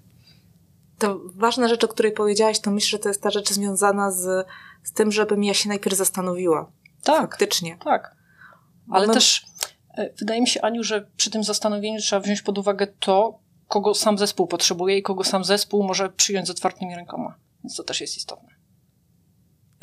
To 1.00 1.20
ważna 1.36 1.68
rzecz, 1.68 1.84
o 1.84 1.88
której 1.88 2.12
powiedziałaś, 2.12 2.60
to 2.60 2.72
myślę, 2.72 2.90
że 2.90 3.00
to 3.00 3.10
jest 3.10 3.22
ta 3.22 3.32
rzecz 3.32 3.50
związana 3.50 4.12
z, 4.12 4.48
z 4.84 4.94
tym, 4.94 5.12
żebym 5.12 5.44
ja 5.44 5.54
się 5.54 5.70
najpierw 5.70 5.98
zastanowiła. 5.98 6.72
Tak. 7.04 7.22
Faktycznie. 7.22 7.78
Tak. 7.84 8.16
Ale 8.92 9.08
my... 9.08 9.14
też 9.14 9.46
e, 9.98 10.10
wydaje 10.20 10.42
mi 10.42 10.48
się, 10.48 10.62
Aniu, 10.62 10.84
że 10.84 11.08
przy 11.18 11.32
tym 11.32 11.44
zastanowieniu 11.44 12.00
trzeba 12.00 12.20
wziąć 12.20 12.42
pod 12.42 12.58
uwagę 12.58 12.88
to, 12.88 13.40
kogo 13.68 13.94
sam 13.94 14.18
zespół 14.18 14.48
potrzebuje 14.48 14.98
i 14.98 15.04
kogo 15.04 15.24
sam 15.24 15.44
zespół 15.44 15.84
może 15.84 16.10
przyjąć 16.10 16.48
z 16.48 16.52
otwartymi 16.52 16.96
rękoma. 16.96 17.36
Więc 17.64 17.76
to 17.76 17.84
też 17.84 18.02
jest 18.02 18.18
istotne. 18.18 18.59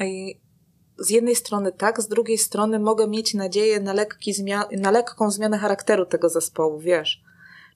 I 0.05 0.41
z 0.99 1.11
jednej 1.11 1.37
strony 1.37 1.73
tak, 1.73 2.01
z 2.01 2.09
drugiej 2.09 2.39
strony 2.39 2.79
mogę 2.79 3.09
mieć 3.09 3.35
nadzieję 3.35 3.81
na, 3.81 3.93
lekki 3.93 4.33
na 4.73 4.91
lekką 4.91 5.31
zmianę 5.31 5.59
charakteru 5.59 6.07
tego 6.07 6.29
zespołu, 6.29 6.79
wiesz. 6.79 7.23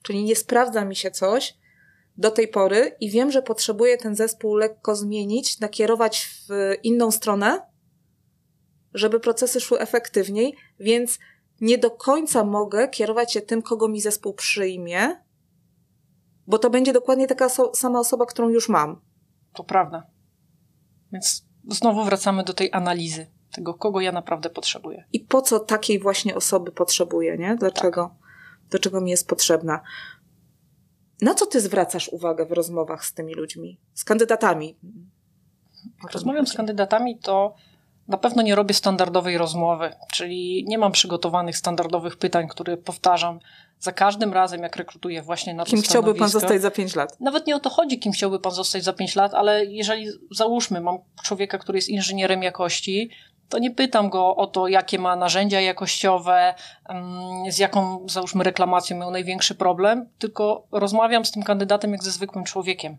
Czyli 0.03 0.23
nie 0.23 0.35
sprawdza 0.35 0.85
mi 0.85 0.95
się 0.95 1.11
coś 1.11 1.57
do 2.17 2.31
tej 2.31 2.47
pory 2.47 2.95
i 2.99 3.09
wiem, 3.09 3.31
że 3.31 3.41
potrzebuję 3.41 3.97
ten 3.97 4.15
zespół 4.15 4.55
lekko 4.55 4.95
zmienić, 4.95 5.59
nakierować 5.59 6.27
w 6.27 6.73
inną 6.83 7.11
stronę, 7.11 7.61
żeby 8.93 9.19
procesy 9.19 9.59
szły 9.59 9.79
efektywniej, 9.79 10.55
więc 10.79 11.19
nie 11.61 11.77
do 11.77 11.91
końca 11.91 12.43
mogę 12.43 12.87
kierować 12.87 13.33
się 13.33 13.41
tym, 13.41 13.61
kogo 13.61 13.87
mi 13.87 14.01
zespół 14.01 14.33
przyjmie, 14.33 15.23
bo 16.47 16.59
to 16.59 16.69
będzie 16.69 16.93
dokładnie 16.93 17.27
taka 17.27 17.49
so- 17.49 17.75
sama 17.75 17.99
osoba, 17.99 18.25
którą 18.25 18.49
już 18.49 18.69
mam. 18.69 19.01
To 19.53 19.63
prawda. 19.63 20.07
Więc 21.11 21.50
znowu 21.69 22.03
wracamy 22.03 22.43
do 22.43 22.53
tej 22.53 22.69
analizy 22.73 23.27
tego, 23.51 23.73
kogo 23.73 24.01
ja 24.01 24.11
naprawdę 24.11 24.49
potrzebuję. 24.49 25.03
I 25.13 25.19
po 25.19 25.41
co 25.41 25.59
takiej 25.59 25.99
właśnie 25.99 26.35
osoby 26.35 26.71
potrzebuję, 26.71 27.37
nie? 27.37 27.55
Dlaczego, 27.55 28.15
tak. 28.19 28.69
dlaczego 28.69 29.01
mi 29.01 29.11
jest 29.11 29.27
potrzebna? 29.27 29.81
Na 31.21 31.33
co 31.33 31.45
ty 31.45 31.61
zwracasz 31.61 32.09
uwagę 32.09 32.45
w 32.45 32.51
rozmowach 32.51 33.05
z 33.05 33.13
tymi 33.13 33.33
ludźmi, 33.33 33.79
z 33.93 34.03
kandydatami? 34.03 34.77
Jak 36.03 36.11
rozmawiam 36.11 36.47
z 36.47 36.53
kandydatami, 36.53 37.19
to 37.19 37.55
na 38.11 38.17
pewno 38.17 38.41
nie 38.41 38.55
robię 38.55 38.73
standardowej 38.73 39.37
rozmowy, 39.37 39.95
czyli 40.13 40.65
nie 40.67 40.77
mam 40.77 40.91
przygotowanych 40.91 41.57
standardowych 41.57 42.17
pytań, 42.17 42.47
które 42.47 42.77
powtarzam 42.77 43.39
za 43.79 43.91
każdym 43.91 44.33
razem, 44.33 44.61
jak 44.61 44.75
rekrutuję 44.75 45.21
właśnie 45.21 45.53
na 45.53 45.65
to 45.65 45.69
Kim 45.69 45.81
chciałby 45.81 46.15
pan 46.15 46.29
zostać 46.29 46.61
za 46.61 46.71
5 46.71 46.95
lat? 46.95 47.19
Nawet 47.19 47.47
nie 47.47 47.55
o 47.55 47.59
to 47.59 47.69
chodzi, 47.69 47.99
kim 47.99 48.11
chciałby 48.11 48.39
pan 48.39 48.51
zostać 48.51 48.83
za 48.83 48.93
5 48.93 49.15
lat, 49.15 49.33
ale 49.33 49.65
jeżeli 49.65 50.07
załóżmy, 50.31 50.81
mam 50.81 50.97
człowieka, 51.23 51.57
który 51.57 51.77
jest 51.77 51.89
inżynierem 51.89 52.43
jakości, 52.43 53.09
to 53.49 53.59
nie 53.59 53.71
pytam 53.71 54.09
go 54.09 54.35
o 54.35 54.47
to, 54.47 54.67
jakie 54.67 54.99
ma 54.99 55.15
narzędzia 55.15 55.61
jakościowe, 55.61 56.53
z 57.49 57.59
jaką, 57.59 58.05
załóżmy, 58.09 58.43
reklamacją 58.43 58.97
miał 58.97 59.11
największy 59.11 59.55
problem, 59.55 60.09
tylko 60.19 60.67
rozmawiam 60.71 61.25
z 61.25 61.31
tym 61.31 61.43
kandydatem 61.43 61.91
jak 61.91 62.03
ze 62.03 62.11
zwykłym 62.11 62.43
człowiekiem. 62.43 62.97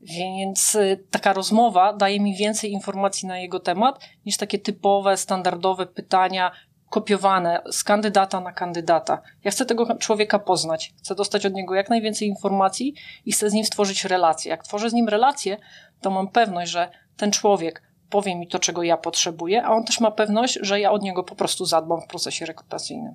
Więc 0.00 0.74
y, 0.74 1.04
taka 1.10 1.32
rozmowa 1.32 1.92
daje 1.92 2.20
mi 2.20 2.36
więcej 2.36 2.72
informacji 2.72 3.28
na 3.28 3.38
jego 3.38 3.60
temat 3.60 4.00
niż 4.26 4.36
takie 4.36 4.58
typowe, 4.58 5.16
standardowe 5.16 5.86
pytania 5.86 6.52
kopiowane 6.90 7.62
z 7.70 7.84
kandydata 7.84 8.40
na 8.40 8.52
kandydata. 8.52 9.22
Ja 9.44 9.50
chcę 9.50 9.66
tego 9.66 9.96
człowieka 9.98 10.38
poznać, 10.38 10.92
chcę 10.98 11.14
dostać 11.14 11.46
od 11.46 11.52
niego 11.52 11.74
jak 11.74 11.90
najwięcej 11.90 12.28
informacji 12.28 12.94
i 13.26 13.32
chcę 13.32 13.50
z 13.50 13.52
nim 13.52 13.64
stworzyć 13.64 14.04
relację. 14.04 14.50
Jak 14.50 14.64
tworzę 14.64 14.90
z 14.90 14.92
nim 14.92 15.08
relację, 15.08 15.56
to 16.00 16.10
mam 16.10 16.28
pewność, 16.28 16.70
że 16.70 16.90
ten 17.16 17.30
człowiek 17.30 17.82
powie 18.10 18.36
mi 18.36 18.48
to, 18.48 18.58
czego 18.58 18.82
ja 18.82 18.96
potrzebuję, 18.96 19.64
a 19.64 19.70
on 19.70 19.84
też 19.84 20.00
ma 20.00 20.10
pewność, 20.10 20.58
że 20.62 20.80
ja 20.80 20.90
od 20.90 21.02
niego 21.02 21.24
po 21.24 21.34
prostu 21.34 21.64
zadbam 21.64 22.00
w 22.00 22.06
procesie 22.06 22.46
rekrutacyjnym. 22.46 23.14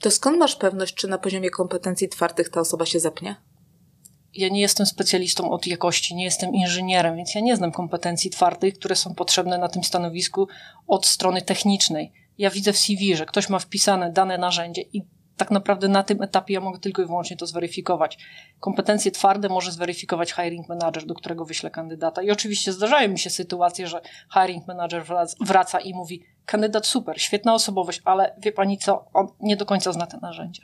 To 0.00 0.10
skąd 0.10 0.38
masz 0.38 0.56
pewność, 0.56 0.94
czy 0.94 1.08
na 1.08 1.18
poziomie 1.18 1.50
kompetencji 1.50 2.08
twardych 2.08 2.48
ta 2.48 2.60
osoba 2.60 2.86
się 2.86 3.00
zepnie? 3.00 3.36
Ja 4.34 4.48
nie 4.48 4.60
jestem 4.60 4.86
specjalistą 4.86 5.50
od 5.50 5.66
jakości, 5.66 6.14
nie 6.14 6.24
jestem 6.24 6.54
inżynierem, 6.54 7.16
więc 7.16 7.34
ja 7.34 7.40
nie 7.40 7.56
znam 7.56 7.72
kompetencji 7.72 8.30
twardych, 8.30 8.74
które 8.74 8.96
są 8.96 9.14
potrzebne 9.14 9.58
na 9.58 9.68
tym 9.68 9.84
stanowisku 9.84 10.48
od 10.86 11.06
strony 11.06 11.42
technicznej. 11.42 12.12
Ja 12.38 12.50
widzę 12.50 12.72
w 12.72 12.78
CV, 12.78 13.16
że 13.16 13.26
ktoś 13.26 13.48
ma 13.48 13.58
wpisane 13.58 14.12
dane 14.12 14.38
narzędzie 14.38 14.82
i 14.82 15.02
tak 15.36 15.50
naprawdę 15.50 15.88
na 15.88 16.02
tym 16.02 16.22
etapie 16.22 16.54
ja 16.54 16.60
mogę 16.60 16.78
tylko 16.78 17.02
i 17.02 17.06
wyłącznie 17.06 17.36
to 17.36 17.46
zweryfikować. 17.46 18.18
Kompetencje 18.60 19.10
twarde 19.10 19.48
może 19.48 19.72
zweryfikować 19.72 20.32
hiring 20.32 20.68
manager, 20.68 21.06
do 21.06 21.14
którego 21.14 21.44
wyślę 21.44 21.70
kandydata. 21.70 22.22
I 22.22 22.30
oczywiście 22.30 22.72
zdarzają 22.72 23.08
mi 23.08 23.18
się 23.18 23.30
sytuacje, 23.30 23.86
że 23.86 24.00
hiring 24.34 24.66
manager 24.66 25.04
wraca 25.40 25.80
i 25.80 25.94
mówi: 25.94 26.22
kandydat 26.46 26.86
super, 26.86 27.20
świetna 27.20 27.54
osobowość, 27.54 28.02
ale 28.04 28.36
wie 28.38 28.52
pani 28.52 28.78
co, 28.78 29.04
on 29.12 29.26
nie 29.40 29.56
do 29.56 29.66
końca 29.66 29.92
zna 29.92 30.06
te 30.06 30.18
narzędzia. 30.22 30.62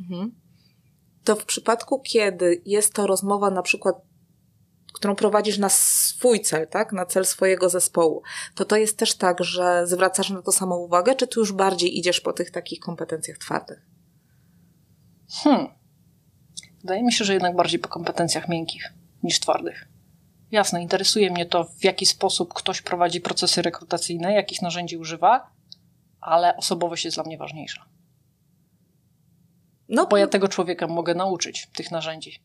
Mhm 0.00 0.43
to 1.24 1.36
w 1.36 1.44
przypadku, 1.44 2.00
kiedy 2.00 2.62
jest 2.66 2.94
to 2.94 3.06
rozmowa 3.06 3.50
na 3.50 3.62
przykład 3.62 3.96
którą 4.94 5.16
prowadzisz 5.16 5.58
na 5.58 5.68
swój 5.68 6.40
cel, 6.40 6.68
tak? 6.68 6.92
Na 6.92 7.06
cel 7.06 7.24
swojego 7.24 7.68
zespołu. 7.68 8.22
To 8.54 8.64
to 8.64 8.76
jest 8.76 8.98
też 8.98 9.14
tak, 9.14 9.44
że 9.44 9.86
zwracasz 9.86 10.30
na 10.30 10.42
to 10.42 10.52
samą 10.52 10.76
uwagę, 10.76 11.14
czy 11.14 11.26
tu 11.26 11.40
już 11.40 11.52
bardziej 11.52 11.98
idziesz 11.98 12.20
po 12.20 12.32
tych 12.32 12.50
takich 12.50 12.80
kompetencjach 12.80 13.38
twardych? 13.38 13.82
Hmm. 15.28 15.66
Wydaje 16.80 17.02
mi 17.02 17.12
się, 17.12 17.24
że 17.24 17.32
jednak 17.32 17.56
bardziej 17.56 17.78
po 17.78 17.88
kompetencjach 17.88 18.48
miękkich 18.48 18.92
niż 19.22 19.40
twardych. 19.40 19.88
Jasne, 20.50 20.82
interesuje 20.82 21.30
mnie 21.30 21.46
to, 21.46 21.64
w 21.64 21.84
jaki 21.84 22.06
sposób 22.06 22.54
ktoś 22.54 22.82
prowadzi 22.82 23.20
procesy 23.20 23.62
rekrutacyjne, 23.62 24.32
jakich 24.32 24.62
narzędzi 24.62 24.96
używa, 24.96 25.50
ale 26.20 26.56
osobowość 26.56 27.04
jest 27.04 27.16
dla 27.16 27.24
mnie 27.24 27.38
ważniejsza. 27.38 27.93
No, 29.88 30.06
bo 30.06 30.16
ja 30.16 30.26
tego 30.26 30.48
człowieka 30.48 30.86
mogę 30.86 31.14
nauczyć 31.14 31.68
tych 31.76 31.90
narzędzi. 31.90 32.42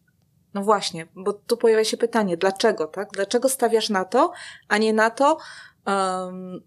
No 0.54 0.64
właśnie, 0.64 1.08
bo 1.16 1.34
tu 1.34 1.58
pojawia 1.58 1.86
się 1.86 1.98
pytanie, 1.98 2.38
dlaczego, 2.38 2.88
tak? 2.88 3.10
Dlaczego 3.14 3.50
stawiasz 3.50 3.90
na 3.90 4.06
to, 4.06 4.32
a 4.68 4.78
nie 4.78 4.94
na 4.94 5.10
to, 5.10 5.38
um, 5.86 6.62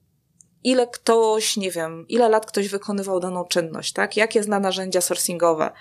ile 0.65 0.87
ktoś, 0.87 1.57
nie 1.57 1.71
wiem, 1.71 2.09
ile 2.09 2.29
lat 2.29 2.47
ktoś 2.47 2.69
wykonywał 2.69 3.21
daną 3.21 3.45
czynność, 3.45 3.93
tak? 3.93 4.17
Jakie 4.17 4.43
zna 4.43 4.61
narzędzia 4.61 5.01
sourcingowe? 5.01 5.73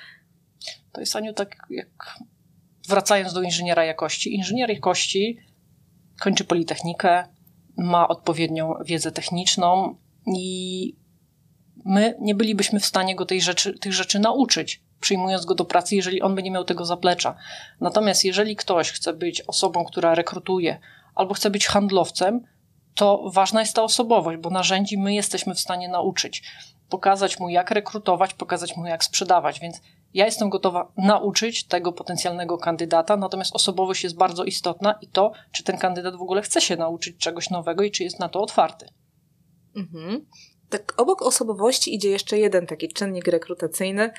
To 0.92 1.00
jest, 1.02 1.16
Aniu, 1.16 1.34
tak 1.34 1.56
jak 1.70 2.20
wracając 2.88 3.34
do 3.34 3.42
inżyniera 3.42 3.86
jakości. 3.86 4.36
Inżynier 4.36 4.70
jakości 4.70 5.38
kończy 6.20 6.44
politechnikę, 6.44 7.24
ma 7.78 8.08
odpowiednią 8.08 8.74
wiedzę 8.86 9.12
techniczną 9.12 9.96
i 10.36 10.96
my 11.86 12.16
nie 12.20 12.36
bylibyśmy 12.36 12.80
w 12.80 12.86
stanie 12.86 13.16
go 13.16 13.26
tej 13.26 13.42
rzeczy, 13.42 13.80
tych 13.80 13.94
rzeczy 13.94 14.20
nauczyć, 14.20 14.82
przyjmując 15.00 15.46
go 15.46 15.56
do 15.56 15.66
pracy, 15.66 15.96
jeżeli 15.96 16.22
on 16.22 16.36
by 16.36 16.44
nie 16.44 16.52
miał 16.52 16.64
tego 16.64 16.86
zaplecza. 16.86 17.36
Natomiast 17.82 18.26
jeżeli 18.26 18.56
ktoś 18.56 18.92
chce 18.92 19.14
być 19.14 19.42
osobą, 19.42 19.86
która 19.86 20.16
rekrutuje, 20.16 20.80
albo 21.16 21.34
chce 21.34 21.50
być 21.50 21.68
handlowcem, 21.68 22.42
to 22.96 23.30
ważna 23.34 23.60
jest 23.60 23.76
ta 23.76 23.84
osobowość, 23.84 24.40
bo 24.40 24.50
narzędzi 24.50 24.98
my 24.98 25.14
jesteśmy 25.14 25.56
w 25.56 25.60
stanie 25.60 25.90
nauczyć. 25.90 26.44
Pokazać 26.90 27.40
mu, 27.40 27.50
jak 27.50 27.72
rekrutować, 27.72 28.34
pokazać 28.34 28.78
mu, 28.78 28.86
jak 28.86 29.04
sprzedawać. 29.04 29.60
Więc 29.60 29.82
ja 30.14 30.26
jestem 30.26 30.50
gotowa 30.50 30.92
nauczyć 30.98 31.64
tego 31.64 31.94
potencjalnego 31.94 32.58
kandydata, 32.58 33.18
natomiast 33.18 33.56
osobowość 33.56 34.04
jest 34.04 34.18
bardzo 34.18 34.44
istotna 34.44 34.96
i 35.02 35.08
to, 35.08 35.32
czy 35.52 35.64
ten 35.64 35.78
kandydat 35.78 36.16
w 36.16 36.22
ogóle 36.22 36.42
chce 36.42 36.62
się 36.62 36.76
nauczyć 36.76 37.18
czegoś 37.18 37.50
nowego 37.50 37.84
i 37.84 37.92
czy 37.92 38.04
jest 38.04 38.20
na 38.20 38.30
to 38.30 38.42
otwarty. 38.42 38.88
Mhm 39.76 40.26
tak 40.72 40.94
obok 40.98 41.22
osobowości 41.22 41.96
idzie 41.96 42.10
jeszcze 42.10 42.38
jeden 42.38 42.68
taki 42.68 42.90
czynnik 42.90 43.28
rekrutacyjny, 43.28 44.12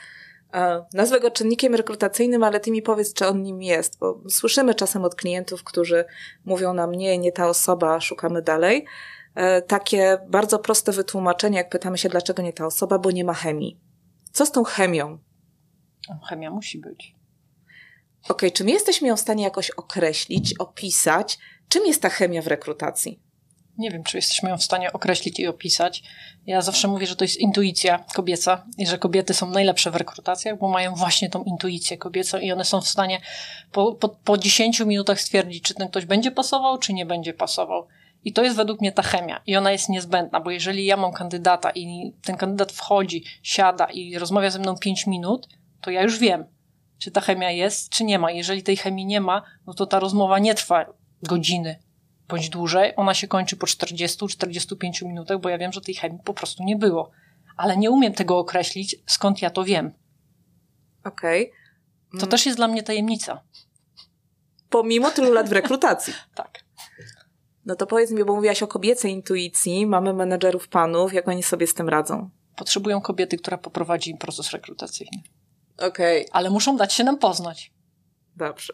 E, 0.55 0.85
nazwę 0.93 1.21
go 1.21 1.31
czynnikiem 1.31 1.75
rekrutacyjnym, 1.75 2.43
ale 2.43 2.61
ty 2.61 2.71
mi 2.71 2.83
powiedz, 2.83 3.13
czy 3.13 3.27
on 3.27 3.43
nim 3.43 3.63
jest, 3.63 3.99
bo 3.99 4.21
słyszymy 4.29 4.75
czasem 4.75 5.05
od 5.05 5.15
klientów, 5.15 5.65
którzy 5.65 6.05
mówią 6.45 6.75
nam, 6.75 6.93
nie, 6.93 7.19
nie 7.19 7.33
ta 7.33 7.49
osoba, 7.49 8.01
szukamy 8.01 8.43
dalej. 8.43 8.85
E, 9.35 9.63
takie 9.63 10.19
bardzo 10.29 10.59
proste 10.59 10.93
wytłumaczenie, 10.93 11.59
jak 11.59 11.69
pytamy 11.69 11.99
się, 11.99 12.09
dlaczego 12.09 12.43
nie 12.43 12.53
ta 12.53 12.67
osoba, 12.67 12.99
bo 12.99 13.11
nie 13.11 13.25
ma 13.25 13.35
chemii. 13.35 13.81
Co 14.33 14.47
z 14.47 14.53
tą 14.53 14.65
chemią? 14.65 15.19
Chemia 16.29 16.51
musi 16.51 16.79
być. 16.79 17.17
Okej, 18.25 18.35
okay, 18.35 18.51
czy 18.51 18.65
my 18.65 18.71
jesteśmy 18.71 19.09
ją 19.09 19.17
w 19.17 19.21
stanie 19.21 19.45
jakoś 19.45 19.71
określić, 19.71 20.55
opisać? 20.59 21.39
Czym 21.69 21.87
jest 21.87 22.03
ta 22.03 22.09
chemia 22.09 22.43
w 22.43 22.47
rekrutacji? 22.47 23.23
Nie 23.79 23.91
wiem, 23.91 24.05
czy 24.05 24.19
jesteśmy 24.19 24.51
ją 24.51 24.59
w 24.59 24.63
stanie 24.63 24.93
określić 24.93 25.41
i 25.41 25.47
opisać. 25.47 26.03
Ja 26.47 26.63
zawsze 26.63 26.89
mówię, 26.89 27.07
że 27.07 27.17
to 27.17 27.25
jest 27.25 27.37
intuicja 27.37 28.05
kobieca 28.15 28.67
i 28.79 28.87
że 28.87 28.99
kobiety 28.99 29.35
są 29.35 29.51
najlepsze 29.51 29.91
w 29.91 29.97
rekrutacjach, 29.97 30.59
bo 30.59 30.69
mają 30.69 30.95
właśnie 30.95 31.31
tą 31.31 31.45
intuicję 31.45 31.97
kobiecą 31.97 32.39
i 32.39 32.53
one 32.53 32.65
są 32.65 32.81
w 32.81 32.89
stanie 32.89 33.21
po, 33.73 33.93
po, 33.93 34.09
po 34.09 34.39
10 34.39 34.81
minutach 34.81 35.21
stwierdzić, 35.21 35.65
czy 35.65 35.75
ten 35.75 35.89
ktoś 35.89 36.07
będzie 36.07 36.31
pasował, 36.31 36.79
czy 36.79 36.93
nie 36.93 37.07
będzie 37.07 37.35
pasował. 37.35 37.87
I 38.25 38.33
to 38.33 38.43
jest 38.43 38.57
według 38.57 38.81
mnie 38.81 38.93
ta 38.93 39.03
chemia. 39.03 39.43
I 39.47 39.57
ona 39.57 39.73
jest 39.73 39.89
niezbędna, 39.89 40.41
bo 40.41 40.51
jeżeli 40.51 40.85
ja 40.85 40.97
mam 40.97 41.13
kandydata 41.13 41.71
i 41.71 42.13
ten 42.23 42.37
kandydat 42.37 42.73
wchodzi, 42.73 43.25
siada 43.43 43.85
i 43.85 44.19
rozmawia 44.19 44.51
ze 44.51 44.59
mną 44.59 44.77
5 44.79 45.07
minut, 45.07 45.49
to 45.81 45.91
ja 45.91 46.03
już 46.03 46.19
wiem, 46.19 46.45
czy 46.99 47.11
ta 47.11 47.21
chemia 47.21 47.51
jest, 47.51 47.91
czy 47.91 48.05
nie 48.05 48.19
ma. 48.19 48.31
Jeżeli 48.31 48.63
tej 48.63 48.77
chemii 48.77 49.07
nie 49.07 49.21
ma, 49.21 49.43
no 49.67 49.75
to 49.75 49.87
ta 49.87 50.01
rozmowa 50.01 50.39
nie 50.39 50.55
trwa 50.55 50.87
godziny 51.23 51.79
bądź 52.33 52.49
dłużej. 52.49 52.93
Ona 52.97 53.15
się 53.15 53.29
kończy 53.29 53.57
po 53.57 53.67
40-45 53.67 55.07
minutach, 55.07 55.41
bo 55.41 55.49
ja 55.49 55.59
wiem, 55.59 55.73
że 55.73 55.81
tej 55.81 55.95
chemii 55.95 56.19
po 56.25 56.35
prostu 56.35 56.65
nie 56.65 56.77
było. 56.77 57.11
Ale 57.57 57.77
nie 57.77 57.91
umiem 57.91 58.13
tego 58.13 58.39
określić, 58.39 58.97
skąd 59.07 59.43
ja 59.43 59.51
to 59.51 59.65
wiem. 59.65 59.93
Okej. 61.05 61.53
Okay. 62.09 62.21
To 62.21 62.27
też 62.27 62.47
jest 62.47 62.59
dla 62.59 62.69
mnie 62.69 62.83
tajemnica. 62.83 63.43
Pomimo 64.71 65.11
tylu 65.11 65.33
lat 65.33 65.49
w 65.49 65.53
rekrutacji. 65.53 66.15
tak. 66.35 66.65
No 67.67 67.77
to 67.77 67.87
powiedz 67.87 68.11
mi, 68.11 68.25
bo 68.25 68.35
mówiłaś 68.35 68.63
o 68.63 68.67
kobiecej 68.67 69.13
intuicji, 69.13 69.87
mamy 69.87 70.15
menedżerów 70.15 70.69
panów, 70.69 71.13
jak 71.13 71.29
oni 71.29 71.43
sobie 71.43 71.67
z 71.67 71.75
tym 71.75 71.89
radzą? 71.89 72.31
Potrzebują 72.57 73.01
kobiety, 73.01 73.37
która 73.37 73.59
poprowadzi 73.59 74.11
im 74.11 74.19
proces 74.19 74.51
rekrutacyjny. 74.51 75.23
Okej. 75.77 76.23
Okay. 76.23 76.33
Ale 76.33 76.51
muszą 76.51 76.77
dać 76.77 76.93
się 76.93 77.05
nam 77.05 77.19
poznać. 77.19 77.73
Dobrze. 78.37 78.73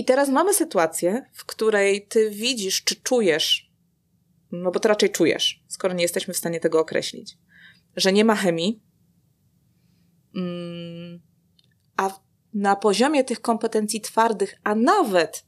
I 0.00 0.04
teraz 0.04 0.28
mamy 0.28 0.54
sytuację, 0.54 1.30
w 1.32 1.44
której 1.44 2.06
ty 2.06 2.30
widzisz, 2.30 2.84
czy 2.84 2.96
czujesz, 2.96 3.70
no 4.52 4.70
bo 4.70 4.80
to 4.80 4.88
raczej 4.88 5.10
czujesz, 5.10 5.64
skoro 5.68 5.94
nie 5.94 6.02
jesteśmy 6.02 6.34
w 6.34 6.36
stanie 6.36 6.60
tego 6.60 6.80
określić, 6.80 7.38
że 7.96 8.12
nie 8.12 8.24
ma 8.24 8.34
chemii, 8.34 8.82
mm, 10.36 11.20
a 11.96 12.10
na 12.54 12.76
poziomie 12.76 13.24
tych 13.24 13.40
kompetencji 13.40 14.00
twardych, 14.00 14.54
a 14.64 14.74
nawet 14.74 15.46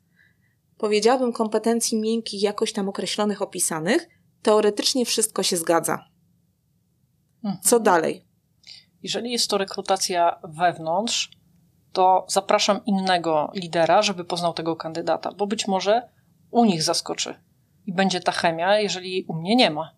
powiedziałabym 0.79 1.33
kompetencji 1.33 2.01
miękkich, 2.01 2.43
jakoś 2.43 2.73
tam 2.73 2.89
określonych, 2.89 3.43
opisanych, 3.43 4.09
teoretycznie 4.43 5.05
wszystko 5.05 5.43
się 5.43 5.57
zgadza. 5.57 6.05
Mhm. 7.45 7.63
Co 7.63 7.81
dalej? 7.81 8.25
Jeżeli 9.03 9.33
jest 9.33 9.51
to 9.51 9.59
rekrutacja 9.59 10.41
wewnątrz, 10.45 11.42
to 11.93 12.27
zapraszam 12.29 12.85
innego 12.87 13.51
lidera, 13.55 14.03
żeby 14.03 14.25
poznał 14.25 14.53
tego 14.53 14.77
kandydata, 14.77 15.33
bo 15.33 15.47
być 15.47 15.69
może 15.69 16.09
u 16.51 16.65
nich 16.65 16.83
zaskoczy 16.83 17.35
i 17.87 17.93
będzie 17.93 18.21
ta 18.21 18.33
chemia, 18.33 18.79
jeżeli 18.79 19.25
u 19.25 19.35
mnie 19.35 19.57
nie 19.57 19.71
ma. 19.71 19.95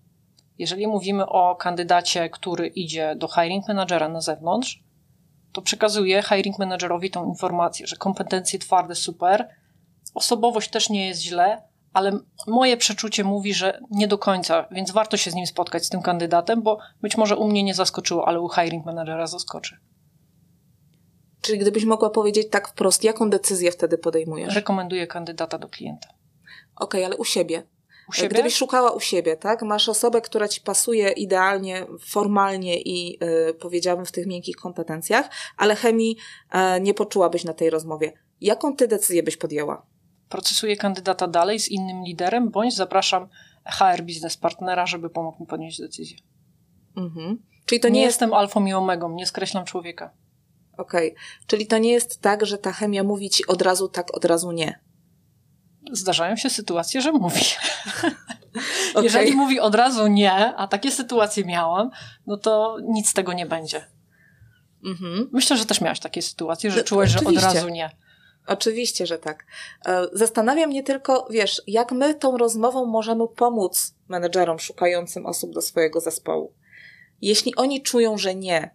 Jeżeli 0.59 0.87
mówimy 0.87 1.27
o 1.27 1.57
kandydacie, 1.57 2.31
który 2.31 2.67
idzie 2.67 3.15
do 3.17 3.29
hiring 3.29 3.69
managera 3.69 4.09
na 4.09 4.21
zewnątrz, 4.21 4.85
to 5.53 5.63
przekazuję 5.63 6.23
hiring 6.23 6.59
managerowi 6.59 7.11
tą 7.11 7.29
informację, 7.29 7.87
że 7.87 7.97
kompetencje 7.97 8.59
twarde 8.59 8.95
super, 8.95 9.49
osobowość 10.15 10.71
też 10.71 10.91
nie 10.91 11.07
jest 11.07 11.21
źle, 11.21 11.63
ale 11.93 12.19
moje 12.47 12.77
przeczucie 12.77 13.25
mówi, 13.25 13.55
że 13.55 13.81
nie 13.91 14.09
do 14.09 14.19
końca, 14.19 14.67
więc 14.71 14.91
warto 14.91 15.17
się 15.17 15.31
z 15.31 15.35
nim 15.35 15.47
spotkać, 15.47 15.85
z 15.85 15.89
tym 15.89 16.03
kandydatem, 16.03 16.63
bo 16.63 16.79
być 17.03 17.17
może 17.17 17.37
u 17.37 17.49
mnie 17.49 17.63
nie 17.63 17.75
zaskoczyło, 17.75 18.29
ale 18.29 18.41
u 18.41 18.49
hiring 18.49 18.87
managera 18.87 19.27
zaskoczy. 19.27 19.77
Czyli 21.45 21.59
gdybyś 21.59 21.85
mogła 21.85 22.11
powiedzieć 22.11 22.49
tak 22.51 22.69
wprost, 22.69 23.05
jaką 23.05 23.31
decyzję 23.31 23.73
wtedy 23.73 23.99
podejmujesz? 23.99 24.55
Rekomenduję 24.55 25.07
kandydata 25.07 25.59
do 25.59 25.69
klienta. 25.69 26.09
Okej, 26.77 27.01
okay, 27.01 27.07
ale 27.07 27.17
u 27.17 27.25
siebie. 27.25 27.63
U 28.09 28.13
siebie? 28.13 28.29
Gdybyś 28.29 28.55
szukała 28.55 28.91
u 28.91 29.01
siebie, 29.01 29.37
tak? 29.37 29.63
Masz 29.63 29.89
osobę, 29.89 30.21
która 30.21 30.49
ci 30.49 30.61
pasuje 30.61 31.11
idealnie, 31.11 31.87
formalnie 32.01 32.81
i 32.81 33.19
yy, 33.21 33.55
powiedziałabym 33.55 34.07
w 34.07 34.13
tych 34.13 34.27
miękkich 34.27 34.57
kompetencjach, 34.57 35.31
ale 35.57 35.77
chemii 35.77 36.17
yy, 36.55 36.81
nie 36.81 36.95
poczułabyś 36.95 37.45
na 37.45 37.55
tej 37.55 37.71
rozmowie. 37.71 38.13
Jaką 38.41 38.77
ty 38.77 38.89
decyzję 38.89 39.23
byś 39.23 39.37
podjęła? 39.37 39.87
Procesuję 40.29 40.77
kandydata 40.77 41.27
dalej 41.27 41.61
z 41.61 41.69
innym 41.69 42.05
liderem, 42.05 42.51
bądź 42.51 42.75
zapraszam 42.75 43.29
HR 43.71 44.03
biznes 44.03 44.37
partnera, 44.37 44.87
żeby 44.87 45.11
pomógł 45.11 45.41
mi 45.41 45.47
podjąć 45.47 45.81
decyzję. 45.81 46.19
Mhm. 46.97 47.43
Czyli 47.67 47.81
to 47.81 47.89
nie, 47.89 47.95
nie 47.95 48.01
jest... 48.01 48.15
jestem 48.15 48.35
alfą 48.35 48.67
i 48.67 48.73
omegą, 48.73 49.15
nie 49.15 49.27
skreślam 49.27 49.65
człowieka. 49.65 50.24
Okej. 50.77 51.13
Okay. 51.13 51.25
Czyli 51.47 51.67
to 51.67 51.79
nie 51.79 51.93
jest 51.93 52.21
tak, 52.21 52.47
że 52.47 52.59
ta 52.59 52.73
chemia 52.73 53.05
mówi 53.05 53.31
ci 53.31 53.47
od 53.47 53.63
razu 53.63 53.89
tak, 53.89 54.17
od 54.17 54.25
razu 54.25 54.53
nie. 54.53 54.81
Zdarzają 55.93 56.37
się 56.37 56.51
sytuacje, 56.51 57.01
że 57.01 57.13
mówi. 57.13 57.41
okay. 58.91 59.05
Jeżeli 59.05 59.33
mówi 59.33 59.61
od 59.61 59.75
razu 59.75 60.07
nie, 60.07 60.33
a 60.33 60.69
takie 60.69 60.91
sytuacje 60.91 61.45
miałam, 61.45 61.91
no 62.27 62.37
to 62.37 62.77
nic 62.83 63.11
z 63.11 63.13
tego 63.13 63.33
nie 63.33 63.47
będzie. 63.47 63.87
Mhm. 64.85 65.29
Myślę, 65.33 65.57
że 65.57 65.67
też 65.67 65.81
miałaś 65.81 66.01
takie 66.01 66.23
sytuacje, 66.23 66.71
że 66.71 66.79
no, 66.79 66.85
czułeś, 66.85 67.11
że 67.11 67.19
od 67.19 67.39
razu 67.39 67.69
nie. 67.69 67.91
Oczywiście, 68.47 69.07
że 69.07 69.19
tak. 69.19 69.47
E, 69.87 70.07
zastanawia 70.13 70.67
mnie 70.67 70.83
tylko, 70.83 71.29
wiesz, 71.31 71.63
jak 71.67 71.93
my 71.93 72.15
tą 72.15 72.39
rozmową 72.39 72.87
możemy 72.87 73.29
pomóc 73.29 73.95
menedżerom 74.09 74.59
szukającym 74.59 75.27
osób 75.27 75.53
do 75.53 75.63
swojego 75.63 76.01
zespołu. 76.01 76.53
Jeśli 77.21 77.55
oni 77.55 77.83
czują, 77.83 78.19
że 78.19 78.35
nie, 78.35 78.71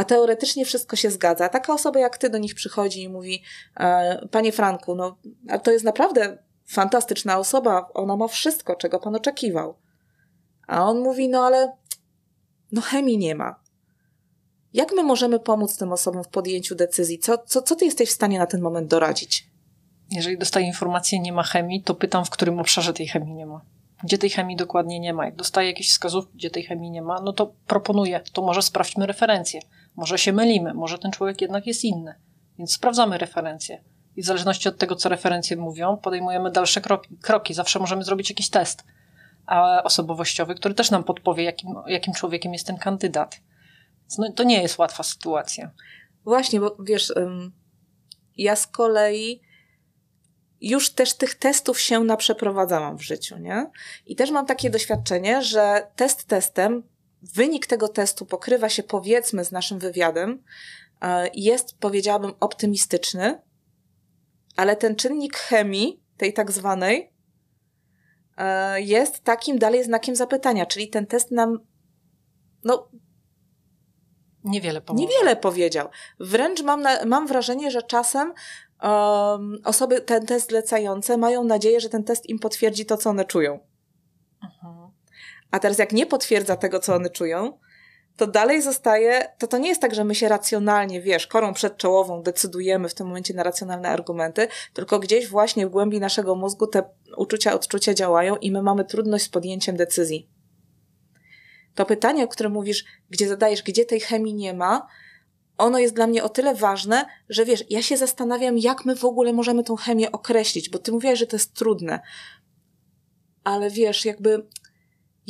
a 0.00 0.04
teoretycznie 0.04 0.64
wszystko 0.64 0.96
się 0.96 1.10
zgadza. 1.10 1.48
Taka 1.48 1.72
osoba 1.72 2.00
jak 2.00 2.18
ty 2.18 2.30
do 2.30 2.38
nich 2.38 2.54
przychodzi 2.54 3.02
i 3.02 3.08
mówi, 3.08 3.42
e, 3.80 4.28
panie 4.30 4.52
Franku, 4.52 4.94
no, 4.94 5.16
to 5.62 5.70
jest 5.70 5.84
naprawdę 5.84 6.38
fantastyczna 6.66 7.38
osoba, 7.38 7.88
ona 7.94 8.16
ma 8.16 8.28
wszystko, 8.28 8.76
czego 8.76 9.00
pan 9.00 9.14
oczekiwał. 9.14 9.74
A 10.66 10.84
on 10.84 11.00
mówi, 11.00 11.28
no 11.28 11.46
ale 11.46 11.72
no 12.72 12.80
chemii 12.80 13.18
nie 13.18 13.34
ma. 13.34 13.60
Jak 14.72 14.92
my 14.92 15.02
możemy 15.02 15.40
pomóc 15.40 15.76
tym 15.76 15.92
osobom 15.92 16.24
w 16.24 16.28
podjęciu 16.28 16.74
decyzji? 16.74 17.18
Co, 17.18 17.38
co, 17.38 17.62
co 17.62 17.76
ty 17.76 17.84
jesteś 17.84 18.08
w 18.08 18.14
stanie 18.14 18.38
na 18.38 18.46
ten 18.46 18.60
moment 18.60 18.88
doradzić? 18.88 19.46
Jeżeli 20.10 20.38
dostaję 20.38 20.66
informację, 20.66 21.20
nie 21.20 21.32
ma 21.32 21.42
chemii, 21.42 21.82
to 21.82 21.94
pytam, 21.94 22.24
w 22.24 22.30
którym 22.30 22.58
obszarze 22.58 22.92
tej 22.92 23.08
chemii 23.08 23.34
nie 23.34 23.46
ma 23.46 23.60
gdzie 24.04 24.18
tej 24.18 24.30
chemii 24.30 24.56
dokładnie 24.56 25.00
nie 25.00 25.14
ma. 25.14 25.24
Jak 25.24 25.36
dostaję 25.36 25.68
jakieś 25.68 25.90
wskazówki, 25.90 26.32
gdzie 26.34 26.50
tej 26.50 26.62
chemii 26.62 26.90
nie 26.90 27.02
ma, 27.02 27.20
no 27.20 27.32
to 27.32 27.52
proponuję, 27.66 28.20
to 28.32 28.42
może 28.42 28.62
sprawdźmy 28.62 29.06
referencje. 29.06 29.60
Może 30.00 30.18
się 30.18 30.32
mylimy, 30.32 30.74
może 30.74 30.98
ten 30.98 31.10
człowiek 31.10 31.40
jednak 31.40 31.66
jest 31.66 31.84
inny. 31.84 32.14
Więc 32.58 32.72
sprawdzamy 32.72 33.18
referencje. 33.18 33.84
I 34.16 34.22
w 34.22 34.26
zależności 34.26 34.68
od 34.68 34.78
tego, 34.78 34.96
co 34.96 35.08
referencje 35.08 35.56
mówią, 35.56 35.96
podejmujemy 35.96 36.50
dalsze 36.50 36.80
kroki. 36.80 37.16
kroki. 37.22 37.54
Zawsze 37.54 37.78
możemy 37.78 38.04
zrobić 38.04 38.30
jakiś 38.30 38.50
test 38.50 38.84
osobowościowy, 39.84 40.54
który 40.54 40.74
też 40.74 40.90
nam 40.90 41.04
podpowie, 41.04 41.44
jakim, 41.44 41.74
jakim 41.86 42.14
człowiekiem 42.14 42.52
jest 42.52 42.66
ten 42.66 42.76
kandydat. 42.78 43.40
No, 44.18 44.32
to 44.32 44.42
nie 44.42 44.62
jest 44.62 44.78
łatwa 44.78 45.02
sytuacja. 45.02 45.70
Właśnie, 46.24 46.60
bo 46.60 46.76
wiesz, 46.80 47.12
ja 48.36 48.56
z 48.56 48.66
kolei 48.66 49.40
już 50.60 50.90
też 50.90 51.14
tych 51.14 51.34
testów 51.34 51.80
się 51.80 52.00
naprzeprowadzałam 52.00 52.98
w 52.98 53.02
życiu, 53.02 53.38
nie? 53.38 53.70
I 54.06 54.16
też 54.16 54.30
mam 54.30 54.46
takie 54.46 54.70
doświadczenie, 54.70 55.42
że 55.42 55.86
test 55.96 56.24
testem, 56.24 56.82
wynik 57.22 57.66
tego 57.66 57.88
testu 57.88 58.26
pokrywa 58.26 58.68
się 58.68 58.82
powiedzmy 58.82 59.44
z 59.44 59.52
naszym 59.52 59.78
wywiadem, 59.78 60.42
e, 61.02 61.30
jest, 61.34 61.78
powiedziałabym, 61.78 62.32
optymistyczny, 62.40 63.42
ale 64.56 64.76
ten 64.76 64.96
czynnik 64.96 65.36
chemii, 65.36 66.02
tej 66.16 66.32
tak 66.32 66.52
zwanej, 66.52 67.12
e, 68.36 68.80
jest 68.80 69.24
takim 69.24 69.58
dalej 69.58 69.84
znakiem 69.84 70.16
zapytania, 70.16 70.66
czyli 70.66 70.88
ten 70.88 71.06
test 71.06 71.30
nam, 71.30 71.58
no, 72.64 72.90
Niewiele 74.44 74.80
powiedział. 74.80 75.08
Niewiele 75.08 75.36
powiedział. 75.36 75.88
Wręcz 76.20 76.62
mam, 76.62 76.82
na, 76.82 77.04
mam 77.04 77.26
wrażenie, 77.26 77.70
że 77.70 77.82
czasem 77.82 78.32
um, 78.82 79.58
osoby 79.64 80.00
ten 80.00 80.26
test 80.26 80.48
zlecające 80.48 81.16
mają 81.16 81.44
nadzieję, 81.44 81.80
że 81.80 81.88
ten 81.88 82.04
test 82.04 82.28
im 82.28 82.38
potwierdzi 82.38 82.86
to, 82.86 82.96
co 82.96 83.10
one 83.10 83.24
czują. 83.24 83.69
A 85.50 85.58
teraz 85.58 85.78
jak 85.78 85.92
nie 85.92 86.06
potwierdza 86.06 86.56
tego, 86.56 86.78
co 86.78 86.94
one 86.94 87.10
czują, 87.10 87.58
to 88.16 88.26
dalej 88.26 88.62
zostaje, 88.62 89.32
to 89.38 89.46
to 89.46 89.58
nie 89.58 89.68
jest 89.68 89.80
tak, 89.80 89.94
że 89.94 90.04
my 90.04 90.14
się 90.14 90.28
racjonalnie, 90.28 91.00
wiesz, 91.00 91.26
korą 91.26 91.54
przedczołową 91.54 92.22
decydujemy 92.22 92.88
w 92.88 92.94
tym 92.94 93.06
momencie 93.06 93.34
na 93.34 93.42
racjonalne 93.42 93.88
argumenty, 93.88 94.48
tylko 94.74 94.98
gdzieś 94.98 95.28
właśnie 95.28 95.66
w 95.66 95.70
głębi 95.70 96.00
naszego 96.00 96.34
mózgu 96.34 96.66
te 96.66 96.82
uczucia, 97.16 97.54
odczucia 97.54 97.94
działają 97.94 98.36
i 98.36 98.52
my 98.52 98.62
mamy 98.62 98.84
trudność 98.84 99.24
z 99.24 99.28
podjęciem 99.28 99.76
decyzji 99.76 100.28
To 101.74 101.86
pytanie, 101.86 102.24
o 102.24 102.28
którym 102.28 102.52
mówisz, 102.52 102.84
gdzie 103.10 103.28
zadajesz, 103.28 103.62
gdzie 103.62 103.84
tej 103.84 104.00
chemii 104.00 104.34
nie 104.34 104.54
ma, 104.54 104.86
ono 105.58 105.78
jest 105.78 105.94
dla 105.94 106.06
mnie 106.06 106.24
o 106.24 106.28
tyle 106.28 106.54
ważne, 106.54 107.06
że 107.28 107.44
wiesz, 107.44 107.64
ja 107.70 107.82
się 107.82 107.96
zastanawiam, 107.96 108.58
jak 108.58 108.84
my 108.84 108.96
w 108.96 109.04
ogóle 109.04 109.32
możemy 109.32 109.64
tą 109.64 109.76
chemię 109.76 110.12
określić, 110.12 110.70
bo 110.70 110.78
ty 110.78 110.92
mówiłaś, 110.92 111.18
że 111.18 111.26
to 111.26 111.36
jest 111.36 111.54
trudne. 111.54 112.00
Ale 113.44 113.70
wiesz, 113.70 114.04
jakby, 114.04 114.46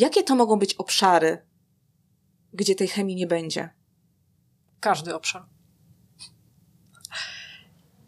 jakie 0.01 0.23
to 0.23 0.35
mogą 0.35 0.59
być 0.59 0.75
obszary, 0.75 1.43
gdzie 2.53 2.75
tej 2.75 2.89
chemii 2.89 3.17
nie 3.17 3.27
będzie? 3.27 3.71
Każdy 4.81 5.15
obszar. 5.15 5.43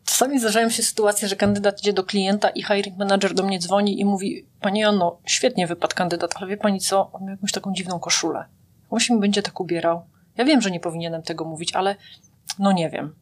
Czasami 0.05 0.39
zdarzają 0.39 0.71
się 0.71 0.83
sytuacje, 0.83 1.29
że 1.29 1.37
kandydat 1.37 1.81
idzie 1.81 1.93
do 1.93 2.05
klienta 2.05 2.51
i 2.51 2.63
hiring 2.63 2.97
manager 2.97 3.35
do 3.35 3.43
mnie 3.43 3.59
dzwoni 3.59 4.01
i 4.01 4.05
mówi: 4.05 4.47
Pani 4.61 4.81
Jono, 4.81 5.19
świetnie 5.25 5.67
wypadł 5.67 5.95
kandydat, 5.95 6.35
ale 6.37 6.47
wie 6.47 6.57
pani 6.57 6.81
co? 6.81 7.13
On 7.13 7.25
ma 7.25 7.31
jakąś 7.31 7.53
taką 7.53 7.73
dziwną 7.73 8.01
koszulę. 8.01 8.45
On 8.91 9.01
się 9.01 9.21
będzie 9.21 9.43
tak 9.43 9.61
ubierał. 9.61 10.03
Ja 10.37 10.45
wiem, 10.45 10.61
że 10.61 10.71
nie 10.71 10.81
powinienem 10.81 11.23
tego 11.23 11.45
mówić, 11.45 11.75
ale 11.75 11.97
no 12.59 12.73
nie 12.73 12.91
wiem. 12.91 13.15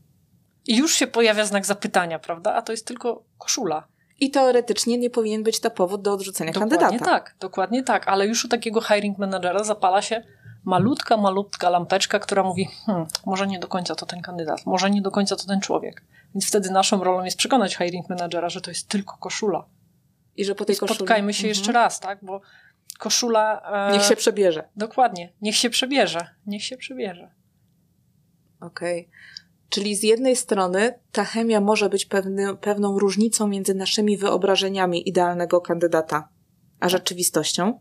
I 0.67 0.77
już 0.77 0.95
się 0.95 1.07
pojawia 1.07 1.45
znak 1.45 1.67
zapytania, 1.67 2.19
prawda? 2.19 2.55
A 2.55 2.63
to 2.63 2.73
jest 2.73 2.87
tylko 2.87 3.25
koszula. 3.39 3.87
I 4.21 4.31
teoretycznie 4.31 4.99
nie 4.99 5.11
powinien 5.11 5.43
być 5.43 5.61
to 5.61 5.71
powód 5.71 6.03
do 6.03 6.13
odrzucenia 6.13 6.53
dokładnie 6.53 6.79
kandydata. 6.79 7.05
tak, 7.11 7.35
dokładnie 7.41 7.83
tak. 7.83 8.09
Ale 8.09 8.27
już 8.27 8.45
u 8.45 8.49
takiego 8.49 8.81
hiring 8.81 9.19
managera 9.19 9.65
zapala 9.65 10.03
się 10.03 10.23
malutka, 10.65 11.17
malutka 11.17 11.71
lampeczka, 11.71 12.19
która 12.19 12.43
mówi, 12.43 12.69
hmm, 12.87 13.07
może 13.27 13.47
nie 13.47 13.59
do 13.59 13.69
końca 13.69 13.95
to 13.95 14.07
ten 14.07 14.23
kandydat, 14.23 14.67
może 14.67 14.91
nie 14.91 15.03
do 15.03 15.11
końca 15.11 15.37
to 15.37 15.47
ten 15.47 15.61
człowiek. 15.61 16.03
Więc 16.35 16.49
wtedy 16.49 16.71
naszą 16.71 17.05
rolą 17.05 17.25
jest 17.25 17.37
przekonać 17.37 17.77
hiring 17.77 18.09
managera, 18.09 18.49
że 18.49 18.61
to 18.61 18.71
jest 18.71 18.89
tylko 18.89 19.17
koszula. 19.17 19.65
I 20.37 20.45
że 20.45 20.55
po 20.55 20.65
tej 20.65 20.73
I 20.73 20.77
spotkajmy 20.77 21.33
się 21.33 21.37
koszuli... 21.37 21.49
jeszcze 21.49 21.69
Mhm. 21.69 21.85
raz, 21.85 22.01
tak? 22.01 22.19
Bo 22.23 22.41
koszula... 22.99 23.63
E, 23.89 23.93
Niech 23.93 24.03
się 24.03 24.17
przebierze. 24.17 24.69
Dokładnie. 24.77 25.33
Niech 25.43 25.57
się 25.57 25.71
przebierze. 25.71 26.27
Niech 26.47 26.65
się 26.65 26.77
przebierze. 26.77 27.31
Okej. 28.61 29.09
Czyli 29.71 29.97
z 29.97 30.03
jednej 30.03 30.37
strony 30.37 30.95
ta 31.13 31.25
chemia 31.25 31.61
może 31.61 31.89
być 31.89 32.05
pewny, 32.05 32.57
pewną 32.57 32.99
różnicą 32.99 33.49
między 33.49 33.75
naszymi 33.75 34.17
wyobrażeniami 34.17 35.09
idealnego 35.09 35.61
kandydata 35.61 36.29
a 36.81 36.89
rzeczywistością 36.89 37.81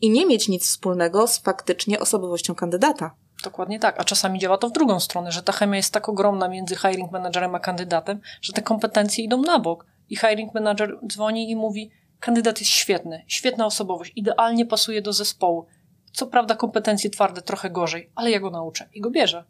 i 0.00 0.10
nie 0.10 0.26
mieć 0.26 0.48
nic 0.48 0.64
wspólnego 0.64 1.26
z 1.26 1.38
faktycznie 1.38 2.00
osobowością 2.00 2.54
kandydata. 2.54 3.14
Dokładnie 3.44 3.80
tak. 3.80 4.00
A 4.00 4.04
czasami 4.04 4.38
działa 4.38 4.58
to 4.58 4.68
w 4.68 4.72
drugą 4.72 5.00
stronę, 5.00 5.32
że 5.32 5.42
ta 5.42 5.52
chemia 5.52 5.76
jest 5.76 5.92
tak 5.92 6.08
ogromna 6.08 6.48
między 6.48 6.76
hiring 6.76 7.12
managerem 7.12 7.54
a 7.54 7.60
kandydatem, 7.60 8.20
że 8.42 8.52
te 8.52 8.62
kompetencje 8.62 9.24
idą 9.24 9.42
na 9.42 9.58
bok. 9.58 9.86
I 10.08 10.16
hiring 10.16 10.54
manager 10.54 10.98
dzwoni 11.06 11.50
i 11.50 11.56
mówi: 11.56 11.90
Kandydat 12.20 12.60
jest 12.60 12.70
świetny, 12.72 13.24
świetna 13.26 13.66
osobowość, 13.66 14.12
idealnie 14.16 14.66
pasuje 14.66 15.02
do 15.02 15.12
zespołu. 15.12 15.66
Co 16.12 16.26
prawda, 16.26 16.54
kompetencje 16.54 17.10
twarde 17.10 17.42
trochę 17.42 17.70
gorzej, 17.70 18.10
ale 18.14 18.30
ja 18.30 18.40
go 18.40 18.50
nauczę 18.50 18.88
i 18.94 19.00
go 19.00 19.10
bierze. 19.10 19.44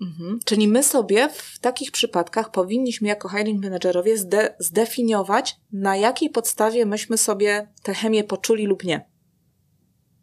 Mhm. 0.00 0.38
Czyli 0.44 0.68
my 0.68 0.82
sobie 0.82 1.28
w 1.28 1.58
takich 1.58 1.90
przypadkach 1.90 2.50
powinniśmy 2.50 3.08
jako 3.08 3.28
hiring 3.28 3.64
managerowie 3.64 4.16
zde- 4.16 4.54
zdefiniować, 4.58 5.56
na 5.72 5.96
jakiej 5.96 6.30
podstawie 6.30 6.86
myśmy 6.86 7.18
sobie 7.18 7.68
tę 7.82 7.94
chemię 7.94 8.24
poczuli 8.24 8.66
lub 8.66 8.84
nie. 8.84 9.10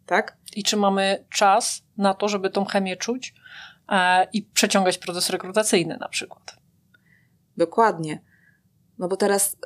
Tak? 0.06 0.38
I 0.56 0.64
czy 0.64 0.78
mamy 0.78 1.26
czas 1.30 1.84
na 1.98 2.14
to, 2.14 2.30
żeby 2.30 2.50
tą 2.50 2.66
chemię 2.66 2.98
czuć 2.98 3.34
e, 3.90 4.28
i 4.34 4.44
przeciągać 4.44 4.98
proces 4.98 5.30
rekrutacyjny 5.30 5.98
na 5.98 6.10
przykład. 6.10 6.56
Dokładnie. 7.58 8.22
No 8.98 9.08
bo 9.08 9.18
teraz, 9.18 9.58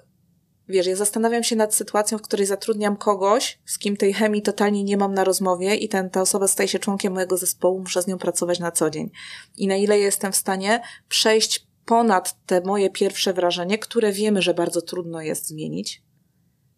wiesz, 0.71 0.87
ja 0.87 0.95
zastanawiam 0.95 1.43
się 1.43 1.55
nad 1.55 1.75
sytuacją, 1.75 2.17
w 2.17 2.21
której 2.21 2.45
zatrudniam 2.45 2.97
kogoś, 2.97 3.59
z 3.65 3.77
kim 3.77 3.97
tej 3.97 4.13
chemii 4.13 4.41
totalnie 4.41 4.83
nie 4.83 4.97
mam 4.97 5.13
na 5.13 5.23
rozmowie 5.23 5.75
i 5.75 5.89
ten, 5.89 6.09
ta 6.09 6.21
osoba 6.21 6.47
staje 6.47 6.69
się 6.69 6.79
członkiem 6.79 7.13
mojego 7.13 7.37
zespołu, 7.37 7.79
muszę 7.79 8.01
z 8.01 8.07
nią 8.07 8.17
pracować 8.17 8.59
na 8.59 8.71
co 8.71 8.89
dzień. 8.89 9.11
I 9.57 9.67
na 9.67 9.75
ile 9.75 9.99
jestem 9.99 10.31
w 10.31 10.35
stanie 10.35 10.81
przejść 11.09 11.67
ponad 11.85 12.45
te 12.45 12.61
moje 12.61 12.89
pierwsze 12.89 13.33
wrażenie, 13.33 13.77
które 13.77 14.11
wiemy, 14.11 14.41
że 14.41 14.53
bardzo 14.53 14.81
trudno 14.81 15.21
jest 15.21 15.47
zmienić. 15.47 16.03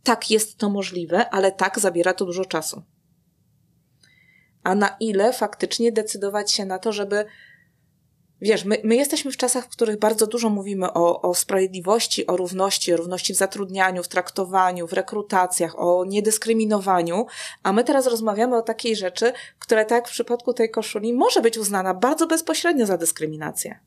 Tak, 0.03 0.31
jest 0.31 0.57
to 0.57 0.69
możliwe, 0.69 1.29
ale 1.29 1.51
tak, 1.51 1.79
zabiera 1.79 2.13
to 2.13 2.25
dużo 2.25 2.45
czasu. 2.45 2.83
A 4.63 4.75
na 4.75 4.95
ile 4.99 5.33
faktycznie 5.33 5.91
decydować 5.91 6.51
się 6.51 6.65
na 6.65 6.79
to, 6.79 6.91
żeby 6.91 7.25
Wiesz, 8.43 8.65
my, 8.65 8.77
my 8.83 8.95
jesteśmy 8.95 9.31
w 9.31 9.37
czasach, 9.37 9.65
w 9.65 9.69
których 9.69 9.99
bardzo 9.99 10.27
dużo 10.27 10.49
mówimy 10.49 10.93
o, 10.93 11.21
o 11.21 11.35
sprawiedliwości, 11.35 12.27
o 12.27 12.37
równości, 12.37 12.93
o 12.93 12.97
równości 12.97 13.33
w 13.33 13.37
zatrudnianiu, 13.37 14.03
w 14.03 14.07
traktowaniu, 14.07 14.87
w 14.87 14.93
rekrutacjach, 14.93 15.79
o 15.79 16.05
niedyskryminowaniu, 16.05 17.25
a 17.63 17.73
my 17.73 17.83
teraz 17.83 18.07
rozmawiamy 18.07 18.57
o 18.57 18.61
takiej 18.61 18.95
rzeczy, 18.95 19.33
która 19.59 19.85
tak 19.85 20.07
w 20.07 20.11
przypadku 20.11 20.53
tej 20.53 20.71
koszuli 20.71 21.13
może 21.13 21.41
być 21.41 21.57
uznana 21.57 21.93
bardzo 21.93 22.27
bezpośrednio 22.27 22.85
za 22.85 22.97
dyskryminację. 22.97 23.79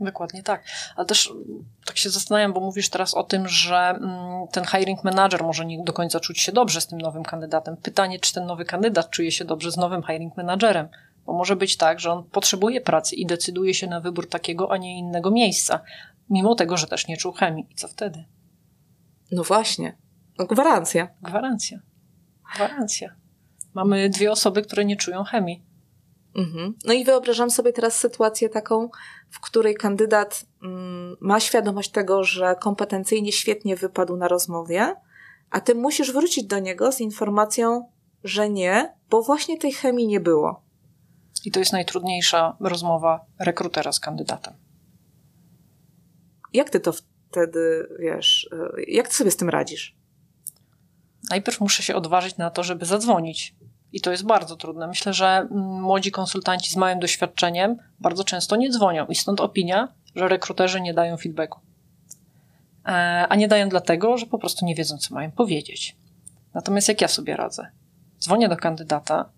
Dokładnie 0.00 0.42
tak. 0.42 0.64
Ale 0.96 1.06
też 1.06 1.30
mm, 1.30 1.64
tak 1.86 1.96
się 1.96 2.10
zastanawiam, 2.10 2.52
bo 2.52 2.60
mówisz 2.60 2.88
teraz 2.88 3.14
o 3.14 3.22
tym, 3.22 3.48
że 3.48 3.76
mm, 3.76 4.48
ten 4.52 4.64
hiring 4.64 5.04
manager 5.04 5.42
może 5.42 5.66
nie 5.66 5.84
do 5.84 5.92
końca 5.92 6.20
czuć 6.20 6.40
się 6.40 6.52
dobrze 6.52 6.80
z 6.80 6.86
tym 6.86 7.00
nowym 7.00 7.22
kandydatem. 7.22 7.76
Pytanie, 7.76 8.18
czy 8.18 8.34
ten 8.34 8.46
nowy 8.46 8.64
kandydat 8.64 9.10
czuje 9.10 9.32
się 9.32 9.44
dobrze 9.44 9.70
z 9.70 9.76
nowym 9.76 10.02
hiring 10.02 10.36
managerem. 10.36 10.88
Bo 11.26 11.32
może 11.32 11.56
być 11.56 11.76
tak, 11.76 12.00
że 12.00 12.12
on 12.12 12.24
potrzebuje 12.24 12.80
pracy 12.80 13.16
i 13.16 13.26
decyduje 13.26 13.74
się 13.74 13.86
na 13.86 14.00
wybór 14.00 14.28
takiego, 14.28 14.72
a 14.72 14.76
nie 14.76 14.98
innego 14.98 15.30
miejsca, 15.30 15.80
mimo 16.30 16.54
tego, 16.54 16.76
że 16.76 16.86
też 16.86 17.08
nie 17.08 17.16
czuł 17.16 17.32
chemii. 17.32 17.66
I 17.70 17.74
co 17.74 17.88
wtedy? 17.88 18.24
No 19.32 19.44
właśnie. 19.44 19.98
No, 20.38 20.46
gwarancja. 20.46 21.08
Gwarancja. 21.22 21.78
Gwarancja. 22.54 23.14
Mamy 23.74 24.08
dwie 24.08 24.32
osoby, 24.32 24.62
które 24.62 24.84
nie 24.84 24.96
czują 24.96 25.24
chemii. 25.24 25.62
Mhm. 26.36 26.74
No 26.84 26.92
i 26.92 27.04
wyobrażam 27.04 27.50
sobie 27.50 27.72
teraz 27.72 27.96
sytuację 27.96 28.48
taką, 28.48 28.88
w 29.30 29.40
której 29.40 29.74
kandydat 29.74 30.44
mm, 30.62 31.16
ma 31.20 31.40
świadomość 31.40 31.90
tego, 31.90 32.24
że 32.24 32.56
kompetencyjnie 32.60 33.32
świetnie 33.32 33.76
wypadł 33.76 34.16
na 34.16 34.28
rozmowie, 34.28 34.94
a 35.50 35.60
ty 35.60 35.74
musisz 35.74 36.12
wrócić 36.12 36.44
do 36.44 36.58
niego 36.58 36.92
z 36.92 37.00
informacją, 37.00 37.88
że 38.24 38.50
nie, 38.50 38.94
bo 39.10 39.22
właśnie 39.22 39.58
tej 39.58 39.72
chemii 39.72 40.06
nie 40.06 40.20
było. 40.20 40.62
I 41.44 41.50
to 41.50 41.58
jest 41.58 41.72
najtrudniejsza 41.72 42.56
rozmowa 42.60 43.24
rekrutera 43.38 43.92
z 43.92 44.00
kandydatem. 44.00 44.54
Jak 46.52 46.70
ty 46.70 46.80
to 46.80 46.92
wtedy, 47.30 47.88
wiesz, 47.98 48.50
y, 48.78 48.84
jak 48.88 49.08
ty 49.08 49.14
sobie 49.14 49.30
z 49.30 49.36
tym 49.36 49.48
radzisz? 49.48 49.96
Najpierw 51.30 51.60
muszę 51.60 51.82
się 51.82 51.94
odważyć 51.94 52.36
na 52.36 52.50
to, 52.50 52.62
żeby 52.62 52.86
zadzwonić. 52.86 53.54
I 53.92 54.00
to 54.00 54.10
jest 54.10 54.26
bardzo 54.26 54.56
trudne. 54.56 54.86
Myślę, 54.86 55.14
że 55.14 55.26
mm, 55.26 55.82
młodzi 55.82 56.10
konsultanci 56.10 56.70
z 56.70 56.76
małym 56.76 57.00
doświadczeniem 57.00 57.76
bardzo 58.00 58.24
często 58.24 58.56
nie 58.56 58.70
dzwonią 58.70 59.06
i 59.06 59.14
stąd 59.14 59.40
opinia, 59.40 59.88
że 60.14 60.28
rekruterzy 60.28 60.80
nie 60.80 60.94
dają 60.94 61.16
feedbacku. 61.16 61.60
E, 62.86 63.26
A 63.28 63.36
nie 63.36 63.48
dają 63.48 63.68
dlatego, 63.68 64.18
że 64.18 64.26
po 64.26 64.38
prostu 64.38 64.66
nie 64.66 64.74
wiedzą, 64.74 64.98
co 64.98 65.14
mają 65.14 65.30
powiedzieć. 65.30 65.96
Natomiast 66.54 66.88
jak 66.88 67.00
ja 67.00 67.08
sobie 67.08 67.36
radzę? 67.36 67.70
Dzwonię 68.20 68.48
do 68.48 68.56
kandydata, 68.56 69.30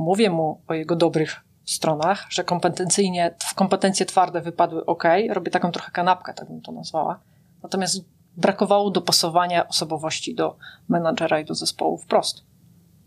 mówię 0.00 0.30
mu 0.30 0.62
o 0.68 0.74
jego 0.74 0.96
dobrych 0.96 1.40
stronach, 1.64 2.26
że 2.30 2.44
kompetencyjnie, 2.44 3.34
kompetencje 3.54 4.06
twarde 4.06 4.40
wypadły 4.40 4.86
ok, 4.86 5.04
robię 5.30 5.50
taką 5.50 5.72
trochę 5.72 5.90
kanapkę, 5.90 6.34
tak 6.34 6.48
bym 6.48 6.60
to 6.60 6.72
nazwała. 6.72 7.20
Natomiast 7.62 8.04
brakowało 8.36 8.90
dopasowania 8.90 9.68
osobowości 9.68 10.34
do 10.34 10.56
menadżera 10.88 11.40
i 11.40 11.44
do 11.44 11.54
zespołu 11.54 11.98
wprost. 11.98 12.44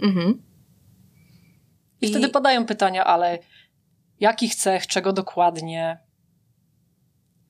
Mhm. 0.02 0.42
I, 2.02 2.08
wtedy 2.08 2.30
padają 2.30 2.66
pytania, 2.66 3.06
ale 3.06 3.40
jakich 4.20 4.56
cech, 4.56 4.88
czego 4.88 5.14
dokładnie? 5.14 6.00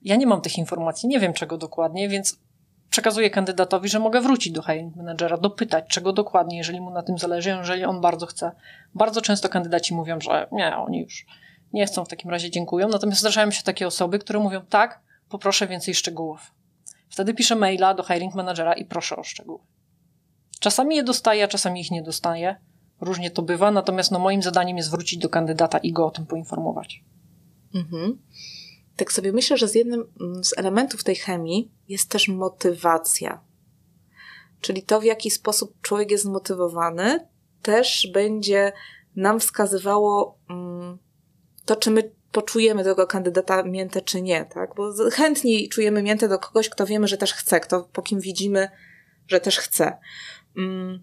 Ja 0.02 0.16
nie 0.16 0.26
mam 0.26 0.40
tych 0.40 0.58
informacji, 0.58 1.08
nie 1.08 1.20
wiem 1.20 1.32
czego 1.32 1.58
dokładnie, 1.58 2.08
więc 2.08 2.40
przekazuję 2.94 3.30
kandydatowi, 3.30 3.88
że 3.88 3.98
mogę 3.98 4.20
wrócić 4.20 4.52
do 4.52 4.62
hiring 4.62 4.96
managera, 4.96 5.36
dopytać 5.36 5.84
czego 5.88 6.12
dokładnie, 6.12 6.56
jeżeli 6.56 6.80
mu 6.80 6.90
na 6.90 7.02
tym 7.02 7.18
zależy, 7.18 7.50
jeżeli 7.50 7.84
on 7.84 8.00
bardzo 8.00 8.26
chce. 8.26 8.52
Bardzo 8.94 9.20
często 9.20 9.48
kandydaci 9.48 9.94
mówią, 9.94 10.20
że 10.20 10.46
nie, 10.52 10.76
oni 10.76 11.00
już 11.00 11.26
nie 11.72 11.86
chcą, 11.86 12.04
w 12.04 12.08
takim 12.08 12.30
razie 12.30 12.50
dziękują. 12.50 12.88
Natomiast 12.88 13.20
zdarzają 13.20 13.50
się 13.50 13.62
takie 13.62 13.86
osoby, 13.86 14.18
które 14.18 14.38
mówią 14.38 14.60
tak, 14.60 15.00
poproszę 15.28 15.66
więcej 15.66 15.94
szczegółów. 15.94 16.54
Wtedy 17.08 17.34
piszę 17.34 17.54
maila 17.54 17.94
do 17.94 18.02
hiring 18.02 18.34
managera 18.34 18.72
i 18.72 18.84
proszę 18.84 19.16
o 19.16 19.22
szczegóły. 19.22 19.58
Czasami 20.60 20.96
je 20.96 21.02
dostaję, 21.02 21.44
a 21.44 21.48
czasami 21.48 21.80
ich 21.80 21.90
nie 21.90 22.02
dostaję. 22.02 22.56
Różnie 23.00 23.30
to 23.30 23.42
bywa, 23.42 23.70
natomiast 23.70 24.10
no, 24.10 24.18
moim 24.18 24.42
zadaniem 24.42 24.76
jest 24.76 24.90
wrócić 24.90 25.18
do 25.18 25.28
kandydata 25.28 25.78
i 25.78 25.92
go 25.92 26.06
o 26.06 26.10
tym 26.10 26.26
poinformować. 26.26 27.04
Mhm. 27.74 28.18
Tak 28.96 29.12
sobie 29.12 29.32
myślę, 29.32 29.56
że 29.56 29.68
z 29.68 29.74
jednym 29.74 30.04
z 30.42 30.58
elementów 30.58 31.04
tej 31.04 31.16
chemii 31.16 31.70
jest 31.88 32.08
też 32.08 32.28
motywacja. 32.28 33.40
Czyli 34.60 34.82
to, 34.82 35.00
w 35.00 35.04
jaki 35.04 35.30
sposób 35.30 35.80
człowiek 35.80 36.10
jest 36.10 36.24
zmotywowany, 36.24 37.28
też 37.62 38.10
będzie 38.12 38.72
nam 39.16 39.40
wskazywało 39.40 40.38
mm, 40.50 40.98
to, 41.64 41.76
czy 41.76 41.90
my 41.90 42.12
poczujemy 42.32 42.84
tego 42.84 43.06
kandydata 43.06 43.62
miętę, 43.62 44.02
czy 44.02 44.22
nie, 44.22 44.44
tak? 44.44 44.74
Bo 44.74 44.92
chętniej 45.12 45.68
czujemy 45.68 46.02
miętę 46.02 46.28
do 46.28 46.38
kogoś, 46.38 46.68
kto 46.68 46.86
wiemy, 46.86 47.08
że 47.08 47.16
też 47.16 47.34
chce, 47.34 47.60
kto, 47.60 47.88
po 47.92 48.02
kim 48.02 48.20
widzimy, 48.20 48.68
że 49.28 49.40
też 49.40 49.58
chce. 49.58 49.98
Mm. 50.56 51.02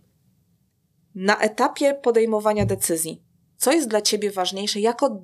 Na 1.16 1.40
etapie 1.40 1.94
podejmowania 1.94 2.66
decyzji, 2.66 3.22
co 3.58 3.72
jest 3.72 3.88
dla 3.88 4.02
ciebie 4.02 4.32
ważniejsze 4.32 4.80
jako 4.80 5.22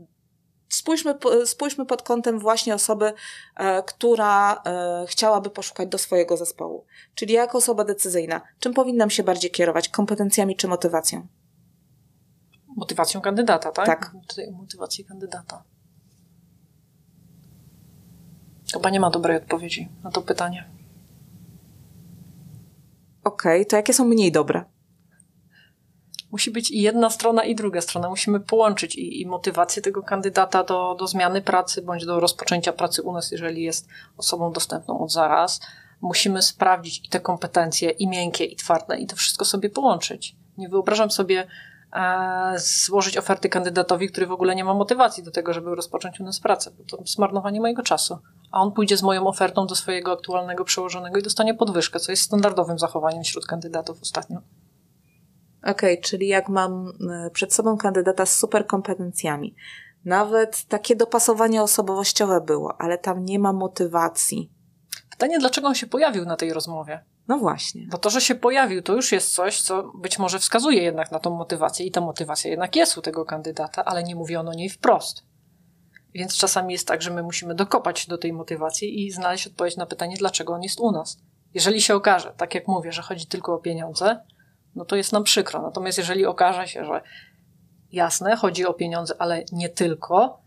Spójrzmy, 0.70 1.16
spójrzmy 1.46 1.86
pod 1.86 2.02
kątem 2.02 2.40
właśnie 2.40 2.76
osoby, 2.76 3.14
e, 3.56 3.84
która 3.84 4.54
e, 4.54 5.06
chciałaby 5.08 5.50
poszukać 5.50 5.90
do 5.90 5.98
swojego 5.98 6.38
zespołu. 6.38 6.86
Czyli 7.16 7.34
jako 7.34 7.58
osoba 7.58 7.84
decyzyjna, 7.84 8.42
czym 8.60 8.74
powinnam 8.74 9.10
się 9.10 9.24
bardziej 9.24 9.52
kierować? 9.52 9.90
Kompetencjami 9.90 10.56
czy 10.56 10.68
motywacją? 10.68 11.28
Motywacją 12.76 13.22
kandydata, 13.22 13.72
tak? 13.72 13.86
Tak. 13.86 14.14
Motywacją 14.52 15.06
kandydata. 15.06 15.64
Chyba 18.74 18.90
nie 18.90 19.00
ma 19.00 19.10
dobrej 19.10 19.38
odpowiedzi 19.38 19.90
na 20.04 20.12
to 20.12 20.22
pytanie. 20.22 20.70
Okej, 23.24 23.62
okay, 23.62 23.66
to 23.66 23.76
jakie 23.76 23.94
są 23.94 24.06
mniej 24.06 24.32
dobre? 24.32 24.64
Musi 26.32 26.52
być 26.52 26.72
i 26.72 26.82
jedna 26.82 27.10
strona, 27.10 27.44
i 27.44 27.56
druga 27.56 27.82
strona. 27.82 28.10
Musimy 28.10 28.40
połączyć 28.40 28.96
i, 28.96 29.22
i 29.22 29.26
motywację 29.26 29.82
tego 29.82 30.04
kandydata 30.04 30.64
do, 30.64 30.96
do 31.00 31.08
zmiany 31.08 31.42
pracy, 31.42 31.82
bądź 31.82 32.06
do 32.06 32.20
rozpoczęcia 32.20 32.74
pracy 32.74 33.02
u 33.02 33.14
nas, 33.14 33.32
jeżeli 33.32 33.64
jest 33.64 33.88
osobą 34.18 34.52
dostępną 34.52 35.00
od 35.00 35.12
zaraz. 35.12 35.60
Musimy 36.02 36.42
sprawdzić 36.42 37.06
i 37.06 37.10
te 37.10 37.20
kompetencje, 37.20 37.90
i 37.90 38.08
miękkie, 38.08 38.46
i 38.46 38.56
twarde, 38.56 38.98
i 38.98 39.08
to 39.08 39.16
wszystko 39.16 39.46
sobie 39.46 39.70
połączyć. 39.70 40.36
Nie 40.58 40.70
wyobrażam 40.70 41.12
sobie 41.12 41.48
e, 41.94 42.54
złożyć 42.58 43.18
oferty 43.18 43.50
kandydatowi, 43.50 44.10
który 44.10 44.28
w 44.28 44.32
ogóle 44.32 44.56
nie 44.56 44.64
ma 44.64 44.74
motywacji 44.74 45.24
do 45.24 45.32
tego, 45.32 45.54
żeby 45.54 45.76
rozpocząć 45.76 46.20
u 46.20 46.24
nas 46.24 46.40
pracę. 46.40 46.72
Bo 46.78 46.84
to 46.84 47.04
zmarnowanie 47.06 47.62
mojego 47.62 47.84
czasu. 47.84 48.18
A 48.52 48.62
on 48.62 48.72
pójdzie 48.72 48.98
z 48.98 49.04
moją 49.04 49.28
ofertą 49.28 49.68
do 49.68 49.76
swojego 49.76 50.12
aktualnego 50.12 50.66
przełożonego 50.66 51.18
i 51.18 51.24
dostanie 51.24 51.54
podwyżkę, 51.54 52.00
co 52.00 52.12
jest 52.12 52.24
standardowym 52.24 52.80
zachowaniem 52.80 53.24
wśród 53.24 53.46
kandydatów 53.46 54.02
ostatnio. 54.02 54.42
Okej, 55.64 55.94
okay, 55.94 56.04
czyli 56.04 56.28
jak 56.28 56.50
mam 56.50 56.94
e, 57.12 57.30
przed 57.30 57.54
sobą 57.54 57.78
kandydata 57.78 58.26
z 58.26 58.36
super 58.36 58.68
kompetencjami, 58.68 59.56
nawet 60.06 60.66
takie 60.66 60.96
dopasowanie 60.96 61.62
osobowościowe 61.62 62.42
było, 62.42 62.82
ale 62.82 62.98
tam 62.98 63.26
nie 63.26 63.40
ma 63.40 63.54
motywacji. 63.54 64.52
Pytanie, 65.10 65.40
dlaczego 65.40 65.68
on 65.68 65.76
się 65.76 65.88
pojawił 65.88 66.26
na 66.26 66.36
tej 66.36 66.54
rozmowie? 66.54 67.04
No 67.28 67.38
właśnie. 67.38 67.88
Bo 67.92 67.98
to, 67.98 68.10
że 68.10 68.22
się 68.22 68.36
pojawił, 68.36 68.82
to 68.82 68.94
już 68.94 69.12
jest 69.12 69.34
coś, 69.34 69.62
co 69.62 69.84
być 69.84 70.20
może 70.20 70.40
wskazuje 70.40 70.84
jednak 70.84 71.12
na 71.12 71.20
tą 71.20 71.36
motywację 71.36 71.86
i 71.86 71.92
ta 71.92 72.02
motywacja 72.02 72.50
jednak 72.50 72.76
jest 72.76 72.98
u 72.98 73.02
tego 73.02 73.26
kandydata, 73.26 73.86
ale 73.86 74.04
nie 74.04 74.16
mówi 74.16 74.36
on 74.36 74.50
o 74.50 74.54
niej 74.54 74.70
wprost. 74.70 75.24
Więc 76.14 76.38
czasami 76.38 76.74
jest 76.74 76.88
tak, 76.88 77.02
że 77.02 77.12
my 77.12 77.24
musimy 77.24 77.56
dokopać 77.56 78.00
się 78.00 78.10
do 78.10 78.18
tej 78.18 78.34
motywacji 78.34 79.06
i 79.06 79.12
znaleźć 79.12 79.48
odpowiedź 79.48 79.78
na 79.78 79.86
pytanie, 79.86 80.16
dlaczego 80.20 80.54
on 80.54 80.64
jest 80.64 80.80
u 80.80 80.92
nas. 80.92 81.18
Jeżeli 81.54 81.82
się 81.82 81.96
okaże, 81.96 82.34
tak 82.38 82.56
jak 82.56 82.68
mówię, 82.68 82.92
że 82.92 83.02
chodzi 83.02 83.28
tylko 83.28 83.54
o 83.54 83.58
pieniądze, 83.58 84.20
no 84.78 84.86
to 84.86 84.96
jest 84.96 85.14
nam 85.14 85.24
przykro. 85.24 85.62
Natomiast 85.62 85.98
jeżeli 85.98 86.26
okaże 86.26 86.68
się, 86.68 86.86
że 86.86 87.02
jasne, 87.92 88.36
chodzi 88.36 88.66
o 88.66 88.74
pieniądze, 88.74 89.16
ale 89.20 89.44
nie 89.52 89.70
tylko, 89.70 90.42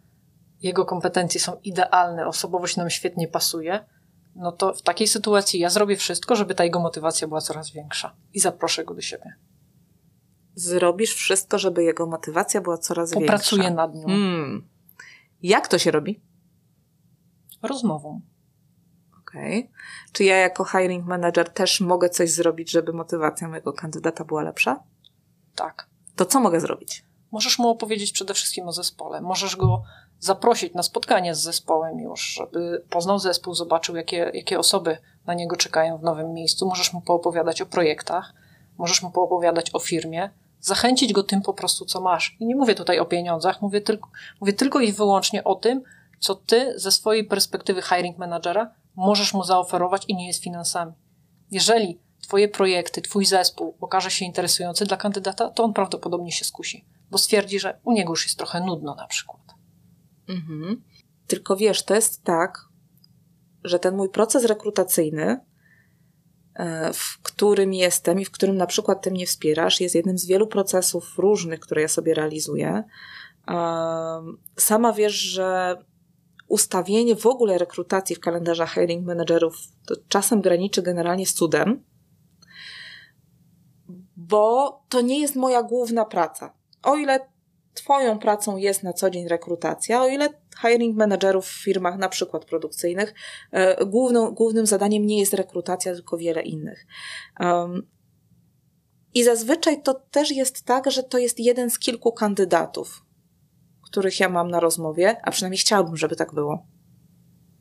jego 0.63 0.85
kompetencje 0.85 1.41
są 1.41 1.57
idealne, 1.65 2.27
osobowość 2.27 2.77
nam 2.77 2.91
świetnie 2.91 3.29
pasuje, 3.29 3.85
no 4.35 4.53
to 4.53 4.75
w 4.75 4.83
takiej 4.83 5.07
sytuacji 5.07 5.61
ja 5.61 5.71
zrobię 5.71 5.97
wszystko, 5.97 6.37
żeby 6.37 6.55
ta 6.55 6.65
jego 6.65 6.81
motywacja 6.81 7.29
była 7.29 7.41
coraz 7.41 7.71
większa 7.71 8.17
i 8.33 8.41
zaproszę 8.41 8.85
go 8.85 8.95
do 8.95 9.01
siebie. 9.01 9.35
Zrobisz 10.55 11.15
wszystko, 11.15 11.59
żeby 11.59 11.85
jego 11.85 12.07
motywacja 12.07 12.61
była 12.61 12.79
coraz 12.79 13.11
Popracuję 13.11 13.63
większa. 13.63 13.77
Popracuję 13.77 13.77
nad 13.77 13.95
nią. 13.95 14.07
Hmm. 14.07 14.69
Jak 15.43 15.69
to 15.69 15.79
się 15.79 15.91
robi? 15.91 16.21
Rozmową. 17.63 18.21
Okay. 19.31 19.69
Czy 20.13 20.25
ja 20.25 20.37
jako 20.37 20.65
hiring 20.65 21.07
manager 21.07 21.51
też 21.51 21.81
mogę 21.81 22.09
coś 22.09 22.31
zrobić, 22.31 22.71
żeby 22.71 22.93
motywacja 22.93 23.49
mojego 23.49 23.73
kandydata 23.73 24.25
była 24.25 24.43
lepsza? 24.43 24.83
Tak. 25.55 25.89
To 26.17 26.27
co 26.27 26.41
mogę 26.41 26.61
zrobić? 26.61 27.05
Możesz 27.33 27.59
mu 27.59 27.69
opowiedzieć 27.69 28.13
przede 28.13 28.35
wszystkim 28.35 28.69
o 28.69 28.73
zespole. 28.73 29.21
Możesz 29.21 29.57
go 29.57 29.83
zaprosić 30.19 30.75
na 30.75 30.83
spotkanie 30.83 31.35
z 31.35 31.39
zespołem 31.39 31.99
już, 31.99 32.21
żeby 32.21 32.85
poznał 32.91 33.19
zespół, 33.19 33.55
zobaczył, 33.55 33.97
jakie, 33.97 34.31
jakie 34.35 34.59
osoby 34.59 34.99
na 35.27 35.35
niego 35.35 35.57
czekają 35.57 35.99
w 35.99 36.03
nowym 36.03 36.33
miejscu. 36.33 36.67
Możesz 36.67 36.93
mu 36.93 37.01
poopowiadać 37.01 37.63
o 37.63 37.67
projektach, 37.67 38.35
możesz 38.79 39.03
mu 39.03 39.11
poopowiadać 39.11 39.75
o 39.75 39.79
firmie, 39.79 40.31
zachęcić 40.61 41.13
go 41.13 41.23
tym 41.23 41.43
po 41.43 41.55
prostu, 41.55 41.85
co 41.85 42.01
masz. 42.01 42.37
I 42.41 42.47
nie 42.47 42.57
mówię 42.57 42.75
tutaj 42.75 42.99
o 42.99 43.05
pieniądzach, 43.05 43.63
mówię 43.63 43.81
tylko, 43.81 44.11
mówię 44.41 44.53
tylko 44.53 44.81
i 44.81 44.93
wyłącznie 44.93 45.45
o 45.45 45.55
tym, 45.55 45.83
co 46.19 46.35
ty 46.35 46.79
ze 46.79 46.93
swojej 46.93 47.25
perspektywy 47.25 47.83
hiring 47.83 48.19
managera 48.19 48.75
możesz 49.07 49.35
mu 49.35 49.45
zaoferować 49.45 50.05
i 50.09 50.15
nie 50.15 50.27
jest 50.27 50.43
finansami. 50.43 50.93
Jeżeli 51.51 52.01
twoje 52.21 52.49
projekty, 52.49 53.03
twój 53.03 53.27
zespół 53.27 53.77
okaże 53.81 54.11
się 54.11 54.25
interesujący 54.25 54.85
dla 54.85 54.97
kandydata, 54.97 55.51
to 55.51 55.65
on 55.65 55.73
prawdopodobnie 55.73 56.33
się 56.33 56.45
skusi, 56.45 56.85
bo 57.11 57.19
stwierdzi, 57.19 57.61
że 57.61 57.81
u 57.85 57.93
niego 57.93 58.13
już 58.13 58.25
jest 58.25 58.39
trochę 58.39 58.61
nudno 58.61 58.95
na 58.95 59.07
przykład. 59.07 59.43
Mhm. 60.29 60.83
Tylko 61.27 61.57
wiesz, 61.57 61.83
to 61.83 61.95
jest 61.95 62.25
tak, 62.25 62.69
że 63.65 63.79
ten 63.79 63.97
mój 63.97 64.09
proces 64.09 64.45
rekrutacyjny 64.45 65.41
E, 66.61 66.93
w 66.93 67.23
którym 67.23 67.73
jestem 67.73 68.21
i 68.21 68.25
w 68.25 68.31
którym 68.31 68.57
na 68.57 68.67
przykład 68.67 69.03
ty 69.03 69.11
mnie 69.11 69.27
wspierasz, 69.27 69.81
jest 69.81 69.95
jednym 69.95 70.19
z 70.19 70.27
wielu 70.27 70.47
procesów 70.47 71.19
różnych, 71.19 71.61
które 71.61 71.83
ja 71.83 71.89
sobie 71.89 72.15
realizuję. 72.15 72.85
Sama 74.57 74.93
wiesz, 74.93 75.15
że 75.15 75.77
ustawienie 76.51 77.17
w 77.17 77.27
ogóle 77.27 77.59
rekrutacji 77.59 78.17
w 78.17 78.21
kalendarzach 78.21 78.75
hiring 78.75 79.07
managerów 79.07 79.57
to 79.87 79.95
czasem 80.09 80.41
graniczy 80.41 80.83
generalnie 80.83 81.27
z 81.27 81.35
cudem, 81.35 81.85
bo 84.17 84.83
to 84.89 85.01
nie 85.01 85.21
jest 85.21 85.37
moja 85.37 85.63
główna 85.63 86.05
praca. 86.05 86.55
O 86.83 86.97
ile 86.97 87.21
Twoją 87.75 88.19
pracą 88.19 88.57
jest 88.57 88.83
na 88.83 88.93
co 88.93 89.11
dzień 89.11 89.29
rekrutacja, 89.29 90.03
o 90.03 90.09
ile 90.09 90.29
hiring 90.63 90.97
managerów 90.97 91.47
w 91.47 91.65
firmach 91.65 91.99
na 91.99 92.09
przykład 92.09 92.45
produkcyjnych 92.45 93.15
e, 93.53 93.87
główną, 93.87 94.31
głównym 94.31 94.67
zadaniem 94.67 95.07
nie 95.07 95.19
jest 95.21 95.35
rekrutacja, 95.35 95.95
tylko 95.95 96.19
wiele 96.19 96.43
innych. 96.43 96.87
Um, 97.41 97.89
I 99.15 99.25
zazwyczaj 99.25 99.83
to 99.83 99.95
też 99.95 100.31
jest 100.31 100.65
tak, 100.65 100.91
że 100.91 101.03
to 101.03 101.19
jest 101.19 101.41
jeden 101.41 101.71
z 101.71 101.79
kilku 101.79 102.13
kandydatów, 102.13 103.03
których 103.91 104.21
ja 104.21 104.29
mam 104.29 104.51
na 104.51 104.61
rozmowie, 104.61 105.17
a 105.23 105.31
przynajmniej 105.31 105.59
chciałabym, 105.59 105.97
żeby 105.97 106.17
tak 106.17 106.35
było. 106.35 106.67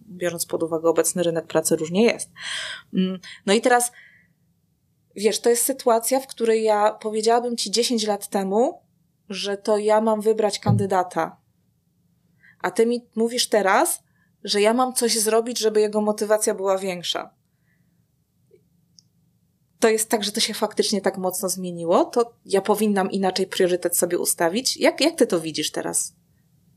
Biorąc 0.01 0.45
pod 0.45 0.63
uwagę 0.63 0.89
obecny 0.89 1.23
rynek 1.23 1.47
pracy, 1.47 1.75
różnie 1.75 2.03
jest. 2.03 2.29
Mm, 2.93 3.19
no 3.45 3.53
i 3.53 3.61
teraz, 3.61 3.91
wiesz, 5.15 5.39
to 5.39 5.49
jest 5.49 5.65
sytuacja, 5.65 6.19
w 6.19 6.27
której 6.27 6.63
ja 6.63 6.91
powiedziałabym 6.91 7.57
ci 7.57 7.71
10 7.71 8.07
lat 8.07 8.29
temu, 8.29 8.81
że 9.29 9.57
to 9.57 9.77
ja 9.77 10.01
mam 10.01 10.21
wybrać 10.21 10.59
kandydata. 10.59 11.37
A 12.61 12.71
ty 12.71 12.85
mi 12.85 13.07
mówisz 13.15 13.49
teraz, 13.49 14.03
że 14.43 14.61
ja 14.61 14.73
mam 14.73 14.93
coś 14.93 15.19
zrobić, 15.19 15.59
żeby 15.59 15.81
jego 15.81 16.01
motywacja 16.01 16.55
była 16.55 16.77
większa. 16.77 17.33
To 19.79 19.89
jest 19.89 20.09
tak, 20.09 20.23
że 20.23 20.31
to 20.31 20.39
się 20.39 20.53
faktycznie 20.53 21.01
tak 21.01 21.17
mocno 21.17 21.49
zmieniło, 21.49 22.05
to 22.05 22.33
ja 22.45 22.61
powinnam 22.61 23.11
inaczej 23.11 23.47
priorytet 23.47 23.97
sobie 23.97 24.17
ustawić. 24.17 24.77
Jak, 24.77 25.01
jak 25.01 25.15
ty 25.15 25.27
to 25.27 25.39
widzisz 25.39 25.71
teraz 25.71 26.18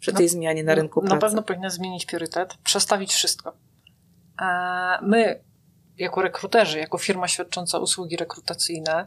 przy 0.02 0.12
tej 0.12 0.26
no, 0.26 0.32
zmianie 0.32 0.64
na 0.64 0.74
rynku 0.74 1.00
pracy? 1.00 1.14
Na 1.14 1.20
pewno 1.20 1.42
powinna 1.42 1.70
zmienić 1.70 2.06
priorytet, 2.06 2.54
przestawić 2.64 3.12
wszystko. 3.12 3.52
A 4.36 4.98
my, 5.02 5.40
jako 5.98 6.22
rekruterzy, 6.22 6.78
jako 6.78 6.98
firma 6.98 7.28
świadcząca 7.28 7.78
usługi 7.78 8.16
rekrutacyjne, 8.16 9.06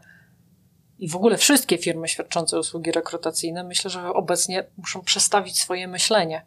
i 1.00 1.10
w 1.10 1.16
ogóle 1.16 1.38
wszystkie 1.38 1.78
firmy 1.78 2.08
świadczące 2.08 2.60
usługi 2.60 2.92
rekrutacyjne, 2.92 3.64
myślę, 3.64 3.90
że 3.90 4.14
obecnie 4.14 4.64
muszą 4.78 5.02
przestawić 5.02 5.60
swoje 5.60 5.88
myślenie 5.88 6.46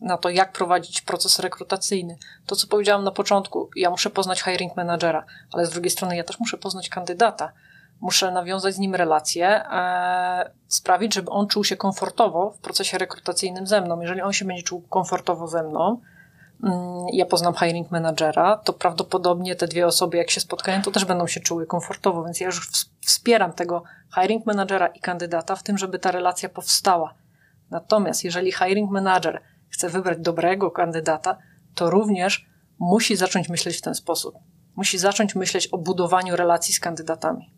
na 0.00 0.18
to, 0.18 0.30
jak 0.30 0.52
prowadzić 0.52 1.00
proces 1.00 1.38
rekrutacyjny. 1.38 2.18
To, 2.46 2.56
co 2.56 2.66
powiedziałam 2.66 3.04
na 3.04 3.10
początku, 3.10 3.70
ja 3.76 3.90
muszę 3.90 4.10
poznać 4.10 4.42
hiring 4.42 4.76
managera, 4.76 5.24
ale 5.52 5.66
z 5.66 5.70
drugiej 5.70 5.90
strony 5.90 6.16
ja 6.16 6.24
też 6.24 6.40
muszę 6.40 6.58
poznać 6.58 6.88
kandydata. 6.88 7.52
Muszę 8.00 8.30
nawiązać 8.30 8.74
z 8.74 8.78
nim 8.78 8.94
relacje, 8.94 9.46
e, 9.48 10.50
sprawić, 10.68 11.14
żeby 11.14 11.30
on 11.30 11.46
czuł 11.46 11.64
się 11.64 11.76
komfortowo 11.76 12.50
w 12.50 12.58
procesie 12.58 12.98
rekrutacyjnym 12.98 13.66
ze 13.66 13.80
mną. 13.80 14.00
Jeżeli 14.00 14.22
on 14.22 14.32
się 14.32 14.44
będzie 14.44 14.62
czuł 14.62 14.82
komfortowo 14.82 15.48
ze 15.48 15.62
mną, 15.62 16.00
Mm, 16.62 17.06
ja 17.12 17.26
poznam 17.26 17.54
hiring 17.54 17.90
managera, 17.90 18.56
to 18.56 18.72
prawdopodobnie 18.72 19.56
te 19.56 19.68
dwie 19.68 19.86
osoby, 19.86 20.16
jak 20.16 20.30
się 20.30 20.40
spotkają, 20.40 20.82
to 20.82 20.90
też 20.90 21.04
będą 21.04 21.26
się 21.26 21.40
czuły 21.40 21.66
komfortowo, 21.66 22.24
więc 22.24 22.40
ja 22.40 22.46
już 22.46 22.70
wspieram 23.00 23.52
tego 23.52 23.82
hiring 24.14 24.46
managera 24.46 24.86
i 24.86 25.00
kandydata 25.00 25.56
w 25.56 25.62
tym, 25.62 25.78
żeby 25.78 25.98
ta 25.98 26.10
relacja 26.10 26.48
powstała. 26.48 27.14
Natomiast 27.70 28.24
jeżeli 28.24 28.52
hiring 28.52 28.90
manager 28.90 29.42
chce 29.70 29.88
wybrać 29.88 30.18
dobrego 30.18 30.70
kandydata, 30.70 31.38
to 31.74 31.90
również 31.90 32.46
musi 32.78 33.16
zacząć 33.16 33.48
myśleć 33.48 33.76
w 33.76 33.82
ten 33.82 33.94
sposób. 33.94 34.34
Musi 34.76 34.98
zacząć 34.98 35.34
myśleć 35.34 35.66
o 35.66 35.78
budowaniu 35.78 36.36
relacji 36.36 36.74
z 36.74 36.80
kandydatami. 36.80 37.57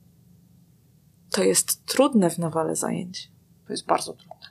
To 1.31 1.43
jest 1.43 1.87
trudne 1.87 2.31
w 2.31 2.39
nawale 2.39 2.77
zajęć. 2.77 3.31
To 3.67 3.73
jest 3.73 3.87
bardzo 3.87 4.13
trudne. 4.13 4.47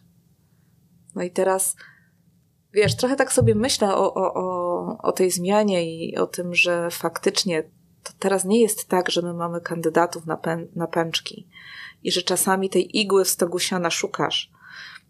No 1.15 1.23
i 1.23 1.31
teraz 1.31 1.75
Wiesz, 2.73 2.95
trochę 2.95 3.15
tak 3.15 3.33
sobie 3.33 3.55
myślę 3.55 3.95
o, 3.95 4.13
o, 4.13 4.33
o, 4.33 4.97
o 4.97 5.11
tej 5.11 5.31
zmianie 5.31 5.95
i 5.95 6.17
o 6.17 6.27
tym, 6.27 6.55
że 6.55 6.89
faktycznie 6.91 7.63
to 8.03 8.13
teraz 8.19 8.45
nie 8.45 8.61
jest 8.61 8.87
tak, 8.87 9.11
że 9.11 9.21
my 9.21 9.33
mamy 9.33 9.61
kandydatów 9.61 10.25
na, 10.25 10.37
pę, 10.37 10.65
na 10.75 10.87
pęczki 10.87 11.47
i 12.03 12.11
że 12.11 12.21
czasami 12.21 12.69
tej 12.69 12.99
igły 12.99 13.25
w 13.25 13.29
stogu 13.29 13.59
siana 13.59 13.89
szukasz 13.89 14.51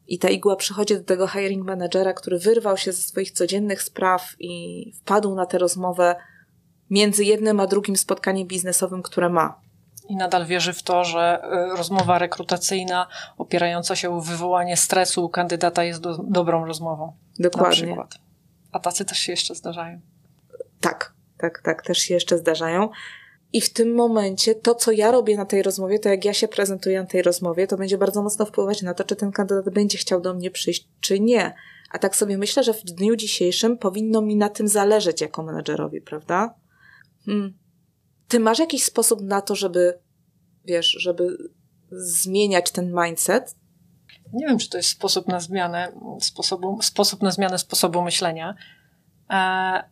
I 0.08 0.20
ta 0.20 0.30
igła 0.30 0.56
przychodzi 0.56 0.94
do 0.94 1.04
tego 1.04 1.28
hiring 1.28 1.66
managera, 1.66 2.14
który 2.14 2.40
wyrwał 2.40 2.78
się 2.78 2.92
ze 2.92 3.02
swoich 3.02 3.32
codziennych 3.32 3.84
spraw 3.84 4.36
i 4.40 4.94
wpadł 4.96 5.36
na 5.36 5.46
tę 5.46 5.58
rozmowę 5.58 6.16
między 6.90 7.24
jednym 7.24 7.60
a 7.60 7.68
drugim 7.68 7.98
spotkaniem 7.98 8.48
biznesowym, 8.48 9.02
które 9.02 9.30
ma. 9.30 9.62
I 10.10 10.15
nadal 10.15 10.45
wierzy 10.45 10.74
w 10.74 10.84
to, 10.84 11.04
że 11.04 11.41
y, 11.74 11.78
rozmowa 11.78 12.17
rekrutacyjna 12.17 13.08
opierająca 13.38 13.95
się 13.95 14.10
o 14.10 14.22
wywołanie 14.22 14.78
stresu 14.78 15.26
u 15.26 15.30
kandydata 15.30 15.84
jest 15.84 16.02
do, 16.02 16.17
dobrą 16.17 16.65
rozmową. 16.65 17.13
Dokładnie. 17.39 17.95
A 18.72 18.80
tacy 18.80 19.06
też 19.06 19.17
się 19.17 19.32
jeszcze 19.32 19.56
zdarzają. 19.56 20.00
Tak, 20.82 21.13
tak, 21.38 21.62
tak, 21.62 21.82
też 21.82 21.98
się 21.98 22.13
jeszcze 22.13 22.38
zdarzają. 22.38 22.89
I 23.54 23.62
w 23.62 23.74
tym 23.74 23.95
momencie 23.95 24.56
to, 24.56 24.76
co 24.76 24.91
ja 24.91 25.12
robię 25.12 25.38
na 25.38 25.45
tej 25.45 25.63
rozmowie, 25.63 26.00
to 26.00 26.10
jak 26.10 26.26
ja 26.26 26.34
się 26.34 26.48
prezentuję 26.48 27.02
na 27.02 27.08
tej 27.08 27.22
rozmowie, 27.22 27.67
to 27.67 27.78
będzie 27.78 27.98
bardzo 27.98 28.24
mocno 28.24 28.45
wpływać 28.45 28.82
na 28.82 28.93
to, 28.93 29.04
czy 29.04 29.15
ten 29.15 29.32
kandydat 29.32 29.69
będzie 29.69 29.98
chciał 29.98 30.22
do 30.22 30.34
mnie 30.34 30.52
przyjść, 30.52 30.88
czy 31.00 31.19
nie. 31.19 31.54
A 31.91 32.00
tak 32.00 32.15
sobie 32.15 32.38
myślę, 32.38 32.63
że 32.63 32.74
w 32.74 32.84
dniu 32.84 33.15
dzisiejszym 33.15 33.78
powinno 33.78 34.22
mi 34.22 34.36
na 34.36 34.50
tym 34.50 34.67
zależeć 34.67 35.22
jako 35.22 35.43
menedżerowi, 35.43 36.02
prawda? 36.02 36.56
Hmm. 37.26 37.54
Ty 38.30 38.39
masz 38.39 38.60
jakiś 38.60 38.84
sposób 38.84 39.22
na 39.22 39.42
to, 39.42 39.56
żeby, 39.56 40.00
wiesz, 40.65 40.88
żeby 40.88 41.38
zmieniać 41.92 42.72
ten 42.72 42.94
mindset? 43.04 43.56
Nie 44.34 44.48
wiem, 44.48 44.58
czy 44.58 44.70
to 44.70 44.78
jest 44.78 44.89
sposób 44.89 45.28
na 45.28 45.39
zmianę 45.39 45.92
sposobu, 46.22 46.82
sposób 46.82 47.22
na 47.22 47.32
zmianę 47.32 47.58
sposobu 47.58 48.02
myślenia. 48.02 48.56
E, 49.30 49.36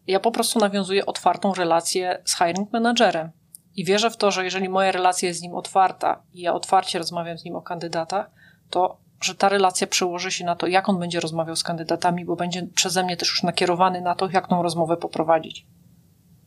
ja 0.08 0.20
po 0.20 0.32
prostu 0.32 0.60
nawiązuję 0.60 1.06
otwartą 1.06 1.54
relację 1.54 2.22
z 2.26 2.38
hiring 2.38 2.74
managerem. 2.74 3.32
I 3.76 3.86
wierzę 3.86 4.12
w 4.12 4.18
to, 4.18 4.32
że 4.32 4.44
jeżeli 4.44 4.70
moja 4.70 4.92
relacja 4.92 5.28
jest 5.28 5.40
z 5.40 5.44
nim 5.44 5.56
otwarta 5.56 6.24
i 6.34 6.42
ja 6.42 6.54
otwarcie 6.54 7.00
rozmawiam 7.00 7.38
z 7.38 7.44
nim 7.44 7.56
o 7.56 7.62
kandydatach, 7.62 8.32
to 8.70 8.98
że 9.22 9.36
ta 9.36 9.50
relacja 9.50 9.88
przełoży 9.88 10.32
się 10.32 10.46
na 10.46 10.56
to, 10.56 10.68
jak 10.68 10.90
on 10.90 11.00
będzie 11.00 11.20
rozmawiał 11.20 11.56
z 11.56 11.64
kandydatami, 11.64 12.26
bo 12.26 12.36
będzie 12.36 12.68
przeze 12.76 13.04
mnie 13.04 13.18
też 13.18 13.30
już 13.30 13.44
nakierowany 13.44 14.02
na 14.02 14.16
to, 14.16 14.30
jak 14.30 14.48
tą 14.48 14.64
rozmowę 14.64 14.98
poprowadzić. 14.98 15.66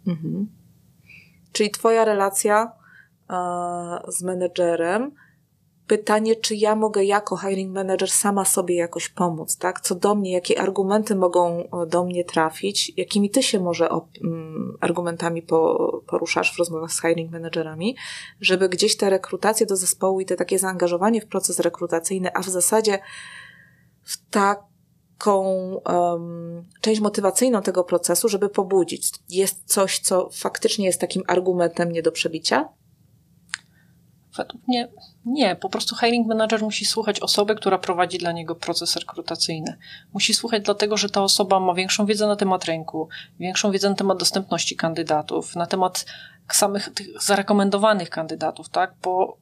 Mhm. 0.06 0.59
Czyli 1.52 1.70
Twoja 1.70 2.04
relacja 2.04 2.72
e, 3.30 3.34
z 4.08 4.22
menedżerem. 4.22 5.14
Pytanie, 5.86 6.36
czy 6.36 6.54
ja 6.54 6.76
mogę 6.76 7.04
jako 7.04 7.36
hiring 7.36 7.74
manager 7.74 8.10
sama 8.10 8.44
sobie 8.44 8.76
jakoś 8.76 9.08
pomóc, 9.08 9.56
tak? 9.56 9.80
Co 9.80 9.94
do 9.94 10.14
mnie, 10.14 10.32
jakie 10.32 10.60
argumenty 10.60 11.16
mogą 11.16 11.68
do 11.86 12.04
mnie 12.04 12.24
trafić, 12.24 12.92
jakimi 12.96 13.30
ty 13.30 13.42
się 13.42 13.60
może 13.60 13.88
mm, 13.88 14.76
argumentami 14.80 15.42
po, 15.42 16.02
poruszasz 16.06 16.54
w 16.54 16.58
rozmowach 16.58 16.92
z 16.92 17.00
hiring 17.00 17.32
managerami, 17.32 17.96
żeby 18.40 18.68
gdzieś 18.68 18.96
te 18.96 19.10
rekrutacje 19.10 19.66
do 19.66 19.76
zespołu 19.76 20.20
i 20.20 20.26
te 20.26 20.36
takie 20.36 20.58
zaangażowanie 20.58 21.20
w 21.20 21.26
proces 21.26 21.60
rekrutacyjny, 21.60 22.34
a 22.34 22.42
w 22.42 22.48
zasadzie 22.48 22.98
w 24.02 24.16
taką 25.20 25.42
um, 25.74 26.64
część 26.80 27.00
motywacyjną 27.00 27.62
tego 27.62 27.84
procesu, 27.84 28.28
żeby 28.28 28.48
pobudzić. 28.48 29.10
Jest 29.28 29.62
coś, 29.64 29.98
co 29.98 30.28
faktycznie 30.32 30.86
jest 30.86 31.00
takim 31.00 31.22
argumentem 31.26 31.92
nie 31.92 32.02
do 32.02 32.12
przebicia? 32.12 32.68
Według 34.36 34.68
mnie 34.68 34.88
nie, 35.24 35.56
po 35.56 35.68
prostu 35.68 35.96
hiring 35.96 36.26
manager 36.26 36.62
musi 36.62 36.84
słuchać 36.84 37.20
osoby, 37.20 37.54
która 37.54 37.78
prowadzi 37.78 38.18
dla 38.18 38.32
niego 38.32 38.54
proces 38.54 38.96
rekrutacyjny. 38.96 39.78
Musi 40.12 40.34
słuchać 40.34 40.62
dlatego, 40.62 40.96
że 40.96 41.08
ta 41.08 41.22
osoba 41.22 41.60
ma 41.60 41.74
większą 41.74 42.06
wiedzę 42.06 42.26
na 42.26 42.36
temat 42.36 42.64
rynku, 42.64 43.08
większą 43.40 43.70
wiedzę 43.70 43.88
na 43.90 43.94
temat 43.96 44.18
dostępności 44.18 44.76
kandydatów, 44.76 45.56
na 45.56 45.66
temat 45.66 46.06
samych 46.52 46.94
tych 46.94 47.22
zarekomendowanych 47.22 48.10
kandydatów, 48.10 48.68
tak? 48.68 48.94
Bo 49.02 49.36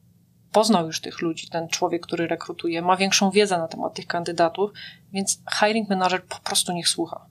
poznał 0.51 0.87
już 0.87 1.01
tych 1.01 1.21
ludzi, 1.21 1.49
ten 1.49 1.67
człowiek, 1.67 2.05
który 2.05 2.27
rekrutuje, 2.27 2.81
ma 2.81 2.97
większą 2.97 3.31
wiedzę 3.31 3.57
na 3.57 3.67
temat 3.67 3.93
tych 3.93 4.07
kandydatów, 4.07 4.71
więc 5.13 5.41
hiring 5.59 5.89
manager 5.89 6.23
po 6.23 6.39
prostu 6.39 6.73
niech 6.73 6.87
słucha. 6.87 7.25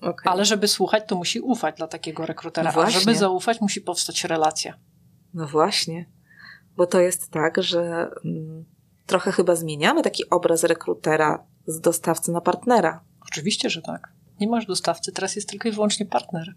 Okay. 0.00 0.32
Ale 0.32 0.44
żeby 0.44 0.68
słuchać, 0.68 1.04
to 1.06 1.16
musi 1.16 1.40
ufać 1.40 1.76
dla 1.76 1.86
takiego 1.86 2.26
rekrutera. 2.26 2.72
No 2.76 2.82
a 2.82 2.90
żeby 2.90 3.14
zaufać, 3.14 3.60
musi 3.60 3.80
powstać 3.80 4.24
relacja. 4.24 4.74
No 5.34 5.46
właśnie 5.46 6.06
bo 6.78 6.86
to 6.86 7.00
jest 7.00 7.30
tak, 7.30 7.62
że 7.62 8.10
mm, 8.24 8.64
trochę 9.06 9.32
chyba 9.32 9.54
zmieniamy 9.54 10.02
taki 10.02 10.30
obraz 10.30 10.64
rekrutera 10.64 11.46
z 11.66 11.80
dostawcy 11.80 12.32
na 12.32 12.40
partnera. 12.40 13.04
Oczywiście, 13.26 13.70
że 13.70 13.82
tak. 13.82 14.12
Nie 14.40 14.48
masz 14.48 14.66
dostawcy, 14.66 15.12
teraz 15.12 15.36
jest 15.36 15.48
tylko 15.48 15.68
i 15.68 15.72
wyłącznie 15.72 16.06
partner. 16.06 16.54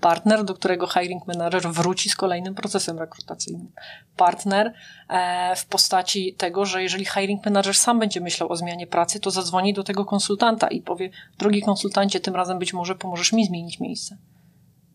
Partner, 0.00 0.44
do 0.44 0.54
którego 0.54 0.86
hiring 0.86 1.26
manager 1.26 1.72
wróci 1.72 2.10
z 2.10 2.16
kolejnym 2.16 2.54
procesem 2.54 2.98
rekrutacyjnym. 2.98 3.72
Partner 4.16 4.72
e, 5.08 5.56
w 5.56 5.66
postaci 5.66 6.34
tego, 6.34 6.64
że 6.64 6.82
jeżeli 6.82 7.04
hiring 7.04 7.44
manager 7.44 7.74
sam 7.74 7.98
będzie 7.98 8.20
myślał 8.20 8.52
o 8.52 8.56
zmianie 8.56 8.86
pracy, 8.86 9.20
to 9.20 9.30
zadzwoni 9.30 9.74
do 9.74 9.84
tego 9.84 10.04
konsultanta 10.04 10.68
i 10.68 10.82
powie: 10.82 11.10
Drogi 11.38 11.62
konsultancie, 11.62 12.20
tym 12.20 12.36
razem 12.36 12.58
być 12.58 12.72
może 12.72 12.94
pomożesz 12.94 13.32
mi 13.32 13.46
zmienić 13.46 13.80
miejsce. 13.80 14.18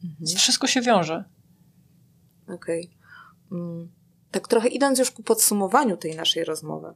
Mhm. 0.04 0.38
Wszystko 0.38 0.68
się 0.68 0.82
wiąże. 0.82 1.24
Okej. 2.48 2.90
Okay. 3.50 3.60
Mm 3.60 4.02
tak 4.32 4.48
trochę 4.48 4.68
idąc 4.68 5.00
już 5.00 5.12
ku 5.12 5.24
podsumowaniu 5.24 5.98
tej 5.98 6.16
naszej 6.16 6.44
rozmowy, 6.44 6.94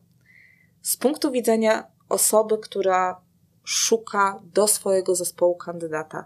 z 0.82 0.98
punktu 0.98 1.32
widzenia 1.32 1.88
osoby, 2.10 2.58
która 2.58 3.22
szuka 3.64 4.42
do 4.44 4.68
swojego 4.68 5.16
zespołu 5.16 5.56
kandydata, 5.56 6.26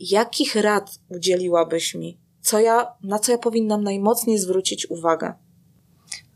jakich 0.00 0.56
rad 0.56 0.98
udzieliłabyś 1.08 1.94
mi? 1.94 2.18
Co 2.40 2.60
ja, 2.60 2.94
na 3.02 3.18
co 3.18 3.32
ja 3.32 3.38
powinnam 3.38 3.84
najmocniej 3.84 4.38
zwrócić 4.38 4.90
uwagę? 4.90 5.34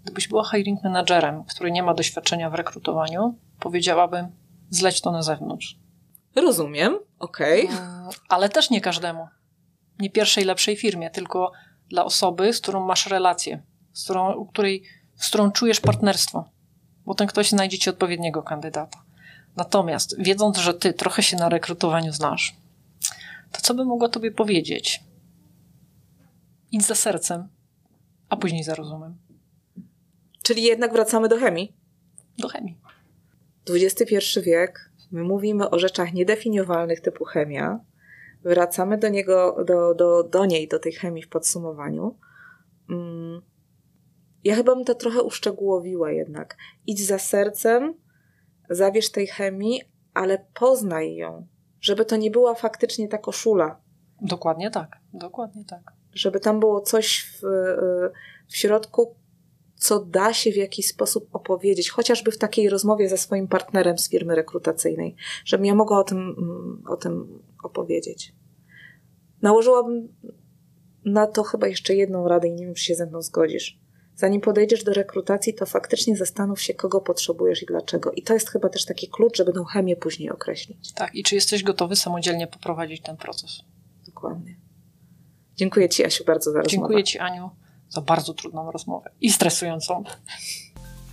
Gdybyś 0.03 0.29
była 0.29 0.51
hiring 0.51 0.85
managerem, 0.85 1.45
który 1.45 1.73
nie 1.73 1.83
ma 1.83 1.95
doświadczenia 1.95 2.51
w 2.51 2.55
rekrutowaniu, 2.55 3.39
powiedziałabym, 3.61 4.27
zleć 4.71 5.01
to 5.01 5.13
na 5.13 5.23
zewnątrz. 5.23 5.79
Rozumiem, 6.37 6.99
okej. 7.19 7.65
Okay. 7.65 7.79
Mm, 7.79 8.09
ale 8.29 8.49
też 8.49 8.71
nie 8.71 8.81
każdemu. 8.81 9.29
Nie 9.99 10.11
pierwszej 10.11 10.45
lepszej 10.45 10.77
firmie, 10.77 11.11
tylko 11.11 11.53
dla 11.89 12.05
osoby, 12.05 12.53
z 12.53 12.61
którą 12.61 12.87
masz 12.87 13.07
relację 13.07 13.63
z 13.93 14.05
którą, 14.05 14.47
której, 14.47 14.83
z 15.17 15.29
którą 15.29 15.51
czujesz 15.51 15.81
partnerstwo, 15.81 16.45
bo 17.07 17.15
ten 17.15 17.27
ktoś 17.27 17.49
znajdzie 17.49 17.79
ci 17.79 17.91
odpowiedniego 17.91 18.43
kandydata. 18.43 19.03
Natomiast 19.57 20.23
wiedząc, 20.23 20.59
że 20.59 20.75
ty 20.75 20.93
trochę 20.93 21.23
się 21.23 21.37
na 21.37 21.49
rekrutowaniu 21.49 22.13
znasz, 22.13 22.57
to 23.53 23.61
co 23.61 23.75
by 23.75 23.85
mogła 23.85 24.09
tobie 24.09 24.31
powiedzieć? 24.31 25.05
Idź 26.73 26.87
za 26.87 26.95
sercem, 26.95 27.49
a 28.29 28.37
później 28.37 28.65
za 28.65 28.75
rozumem. 28.75 29.19
Czyli 30.43 30.63
jednak 30.63 30.93
wracamy 30.93 31.29
do 31.29 31.37
chemii? 31.37 31.77
Do 32.39 32.49
chemii. 32.49 32.79
XXI 33.71 34.41
wiek, 34.41 34.91
my 35.11 35.23
mówimy 35.23 35.71
o 35.71 35.79
rzeczach 35.79 36.13
niedefiniowalnych 36.13 37.01
typu 37.01 37.25
chemia, 37.25 37.81
wracamy 38.45 38.99
do 38.99 39.09
niego, 39.09 39.65
do, 39.65 39.95
do, 39.95 40.23
do 40.23 40.45
niej, 40.45 40.69
do 40.69 40.79
tej 40.79 40.93
chemii 40.93 41.23
w 41.23 41.29
podsumowaniu. 41.29 42.19
Mm, 42.91 43.43
ja 44.45 44.57
chyba 44.57 44.75
bym 44.75 44.85
to 44.85 44.95
trochę 44.95 45.23
uszczegółowiła 45.23 46.13
jednak. 46.13 46.57
Idź 46.87 47.07
za 47.07 47.19
sercem, 47.19 47.95
zabierz 48.71 49.11
tej 49.11 49.27
chemii, 49.27 49.81
ale 50.15 50.47
poznaj 50.55 51.15
ją, 51.15 51.47
żeby 51.83 52.05
to 52.05 52.17
nie 52.17 52.31
była 52.31 52.55
faktycznie 52.55 53.09
ta 53.09 53.19
koszula. 53.19 53.81
Dokładnie 54.21 54.71
tak, 54.71 54.97
dokładnie 55.13 55.65
tak. 55.65 55.93
Żeby 56.13 56.41
tam 56.41 56.61
było 56.61 56.81
coś 56.81 57.33
w, 57.33 57.47
w 58.49 58.57
środku, 58.57 59.15
co 59.75 60.05
da 60.05 60.33
się 60.33 60.53
w 60.53 60.57
jakiś 60.57 60.87
sposób 60.87 61.29
opowiedzieć, 61.33 61.91
chociażby 61.91 62.31
w 62.31 62.39
takiej 62.39 62.69
rozmowie 62.69 63.09
ze 63.09 63.19
swoim 63.19 63.49
partnerem 63.49 63.99
z 63.99 64.09
firmy 64.09 64.35
rekrutacyjnej, 64.35 65.17
żebym 65.45 65.67
ja 65.67 65.75
mogła 65.75 65.99
o 65.99 66.05
tym, 66.05 66.37
o 66.87 66.97
tym 66.97 67.43
opowiedzieć. 67.63 68.35
Nałożyłabym 69.43 70.09
na 71.05 71.27
to 71.27 71.43
chyba 71.43 71.67
jeszcze 71.67 71.95
jedną 71.95 72.29
radę 72.29 72.49
i 72.49 72.53
nie 72.53 72.67
wiem, 72.67 72.75
czy 72.75 72.85
się 72.85 72.95
ze 72.95 73.07
mną 73.07 73.23
zgodzisz 73.23 73.82
zanim 74.17 74.41
podejdziesz 74.41 74.85
do 74.85 74.93
rekrutacji, 74.93 75.55
to 75.55 75.67
faktycznie 75.67 76.17
zastanów 76.17 76.63
się, 76.63 76.75
kogo 76.75 77.01
potrzebujesz 77.01 77.63
i 77.63 77.67
dlaczego. 77.67 78.13
I 78.13 78.23
to 78.23 78.35
jest 78.35 78.51
chyba 78.51 78.69
też 78.69 78.85
taki 78.85 79.09
klucz, 79.09 79.37
żeby 79.37 79.53
tą 79.53 79.65
chemię 79.65 79.97
później 79.97 80.31
określić. 80.31 80.93
Tak, 80.93 81.15
i 81.15 81.23
czy 81.23 81.35
jesteś 81.35 81.63
gotowy 81.63 81.97
samodzielnie 81.97 82.47
poprowadzić 82.47 83.03
ten 83.03 83.17
proces. 83.17 83.61
Dokładnie. 84.07 84.57
Dziękuję 85.57 85.89
Ci, 85.89 86.05
Asiu, 86.05 86.25
bardzo 86.25 86.53
za 86.53 86.59
rozmowę. 86.59 86.71
Dziękuję 86.71 87.05
Ci, 87.05 87.19
Aniu, 87.19 87.51
za 87.89 88.01
bardzo 88.01 88.35
trudną 88.35 88.71
rozmowę 88.71 89.11
i 89.21 89.33
stresującą. 89.33 90.05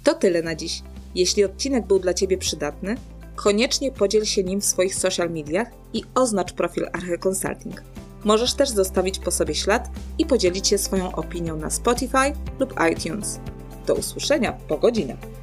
To 0.04 0.14
tyle 0.14 0.42
na 0.42 0.56
dziś. 0.56 0.82
Jeśli 1.16 1.44
odcinek 1.44 1.88
był 1.88 2.00
dla 2.00 2.14
Ciebie 2.14 2.38
przydatny, 2.38 2.96
koniecznie 3.36 3.92
podziel 3.92 4.26
się 4.26 4.44
nim 4.44 4.62
w 4.62 4.66
swoich 4.66 4.96
social 4.96 5.30
mediach 5.30 5.68
i 5.94 6.04
oznacz 6.16 6.54
profil 6.54 6.88
Arche 6.94 7.18
Consulting. 7.18 7.84
Możesz 8.24 8.54
też 8.54 8.70
zostawić 8.70 9.20
po 9.20 9.32
sobie 9.32 9.56
ślad 9.56 9.90
i 10.18 10.26
podzielić 10.26 10.68
się 10.68 10.78
swoją 10.78 11.12
opinią 11.12 11.56
na 11.56 11.70
Spotify 11.70 12.34
lub 12.60 12.74
iTunes. 12.92 13.40
Do 13.88 13.96
usłyszenia 13.96 14.52
po 14.52 14.78
godzinach. 14.78 15.39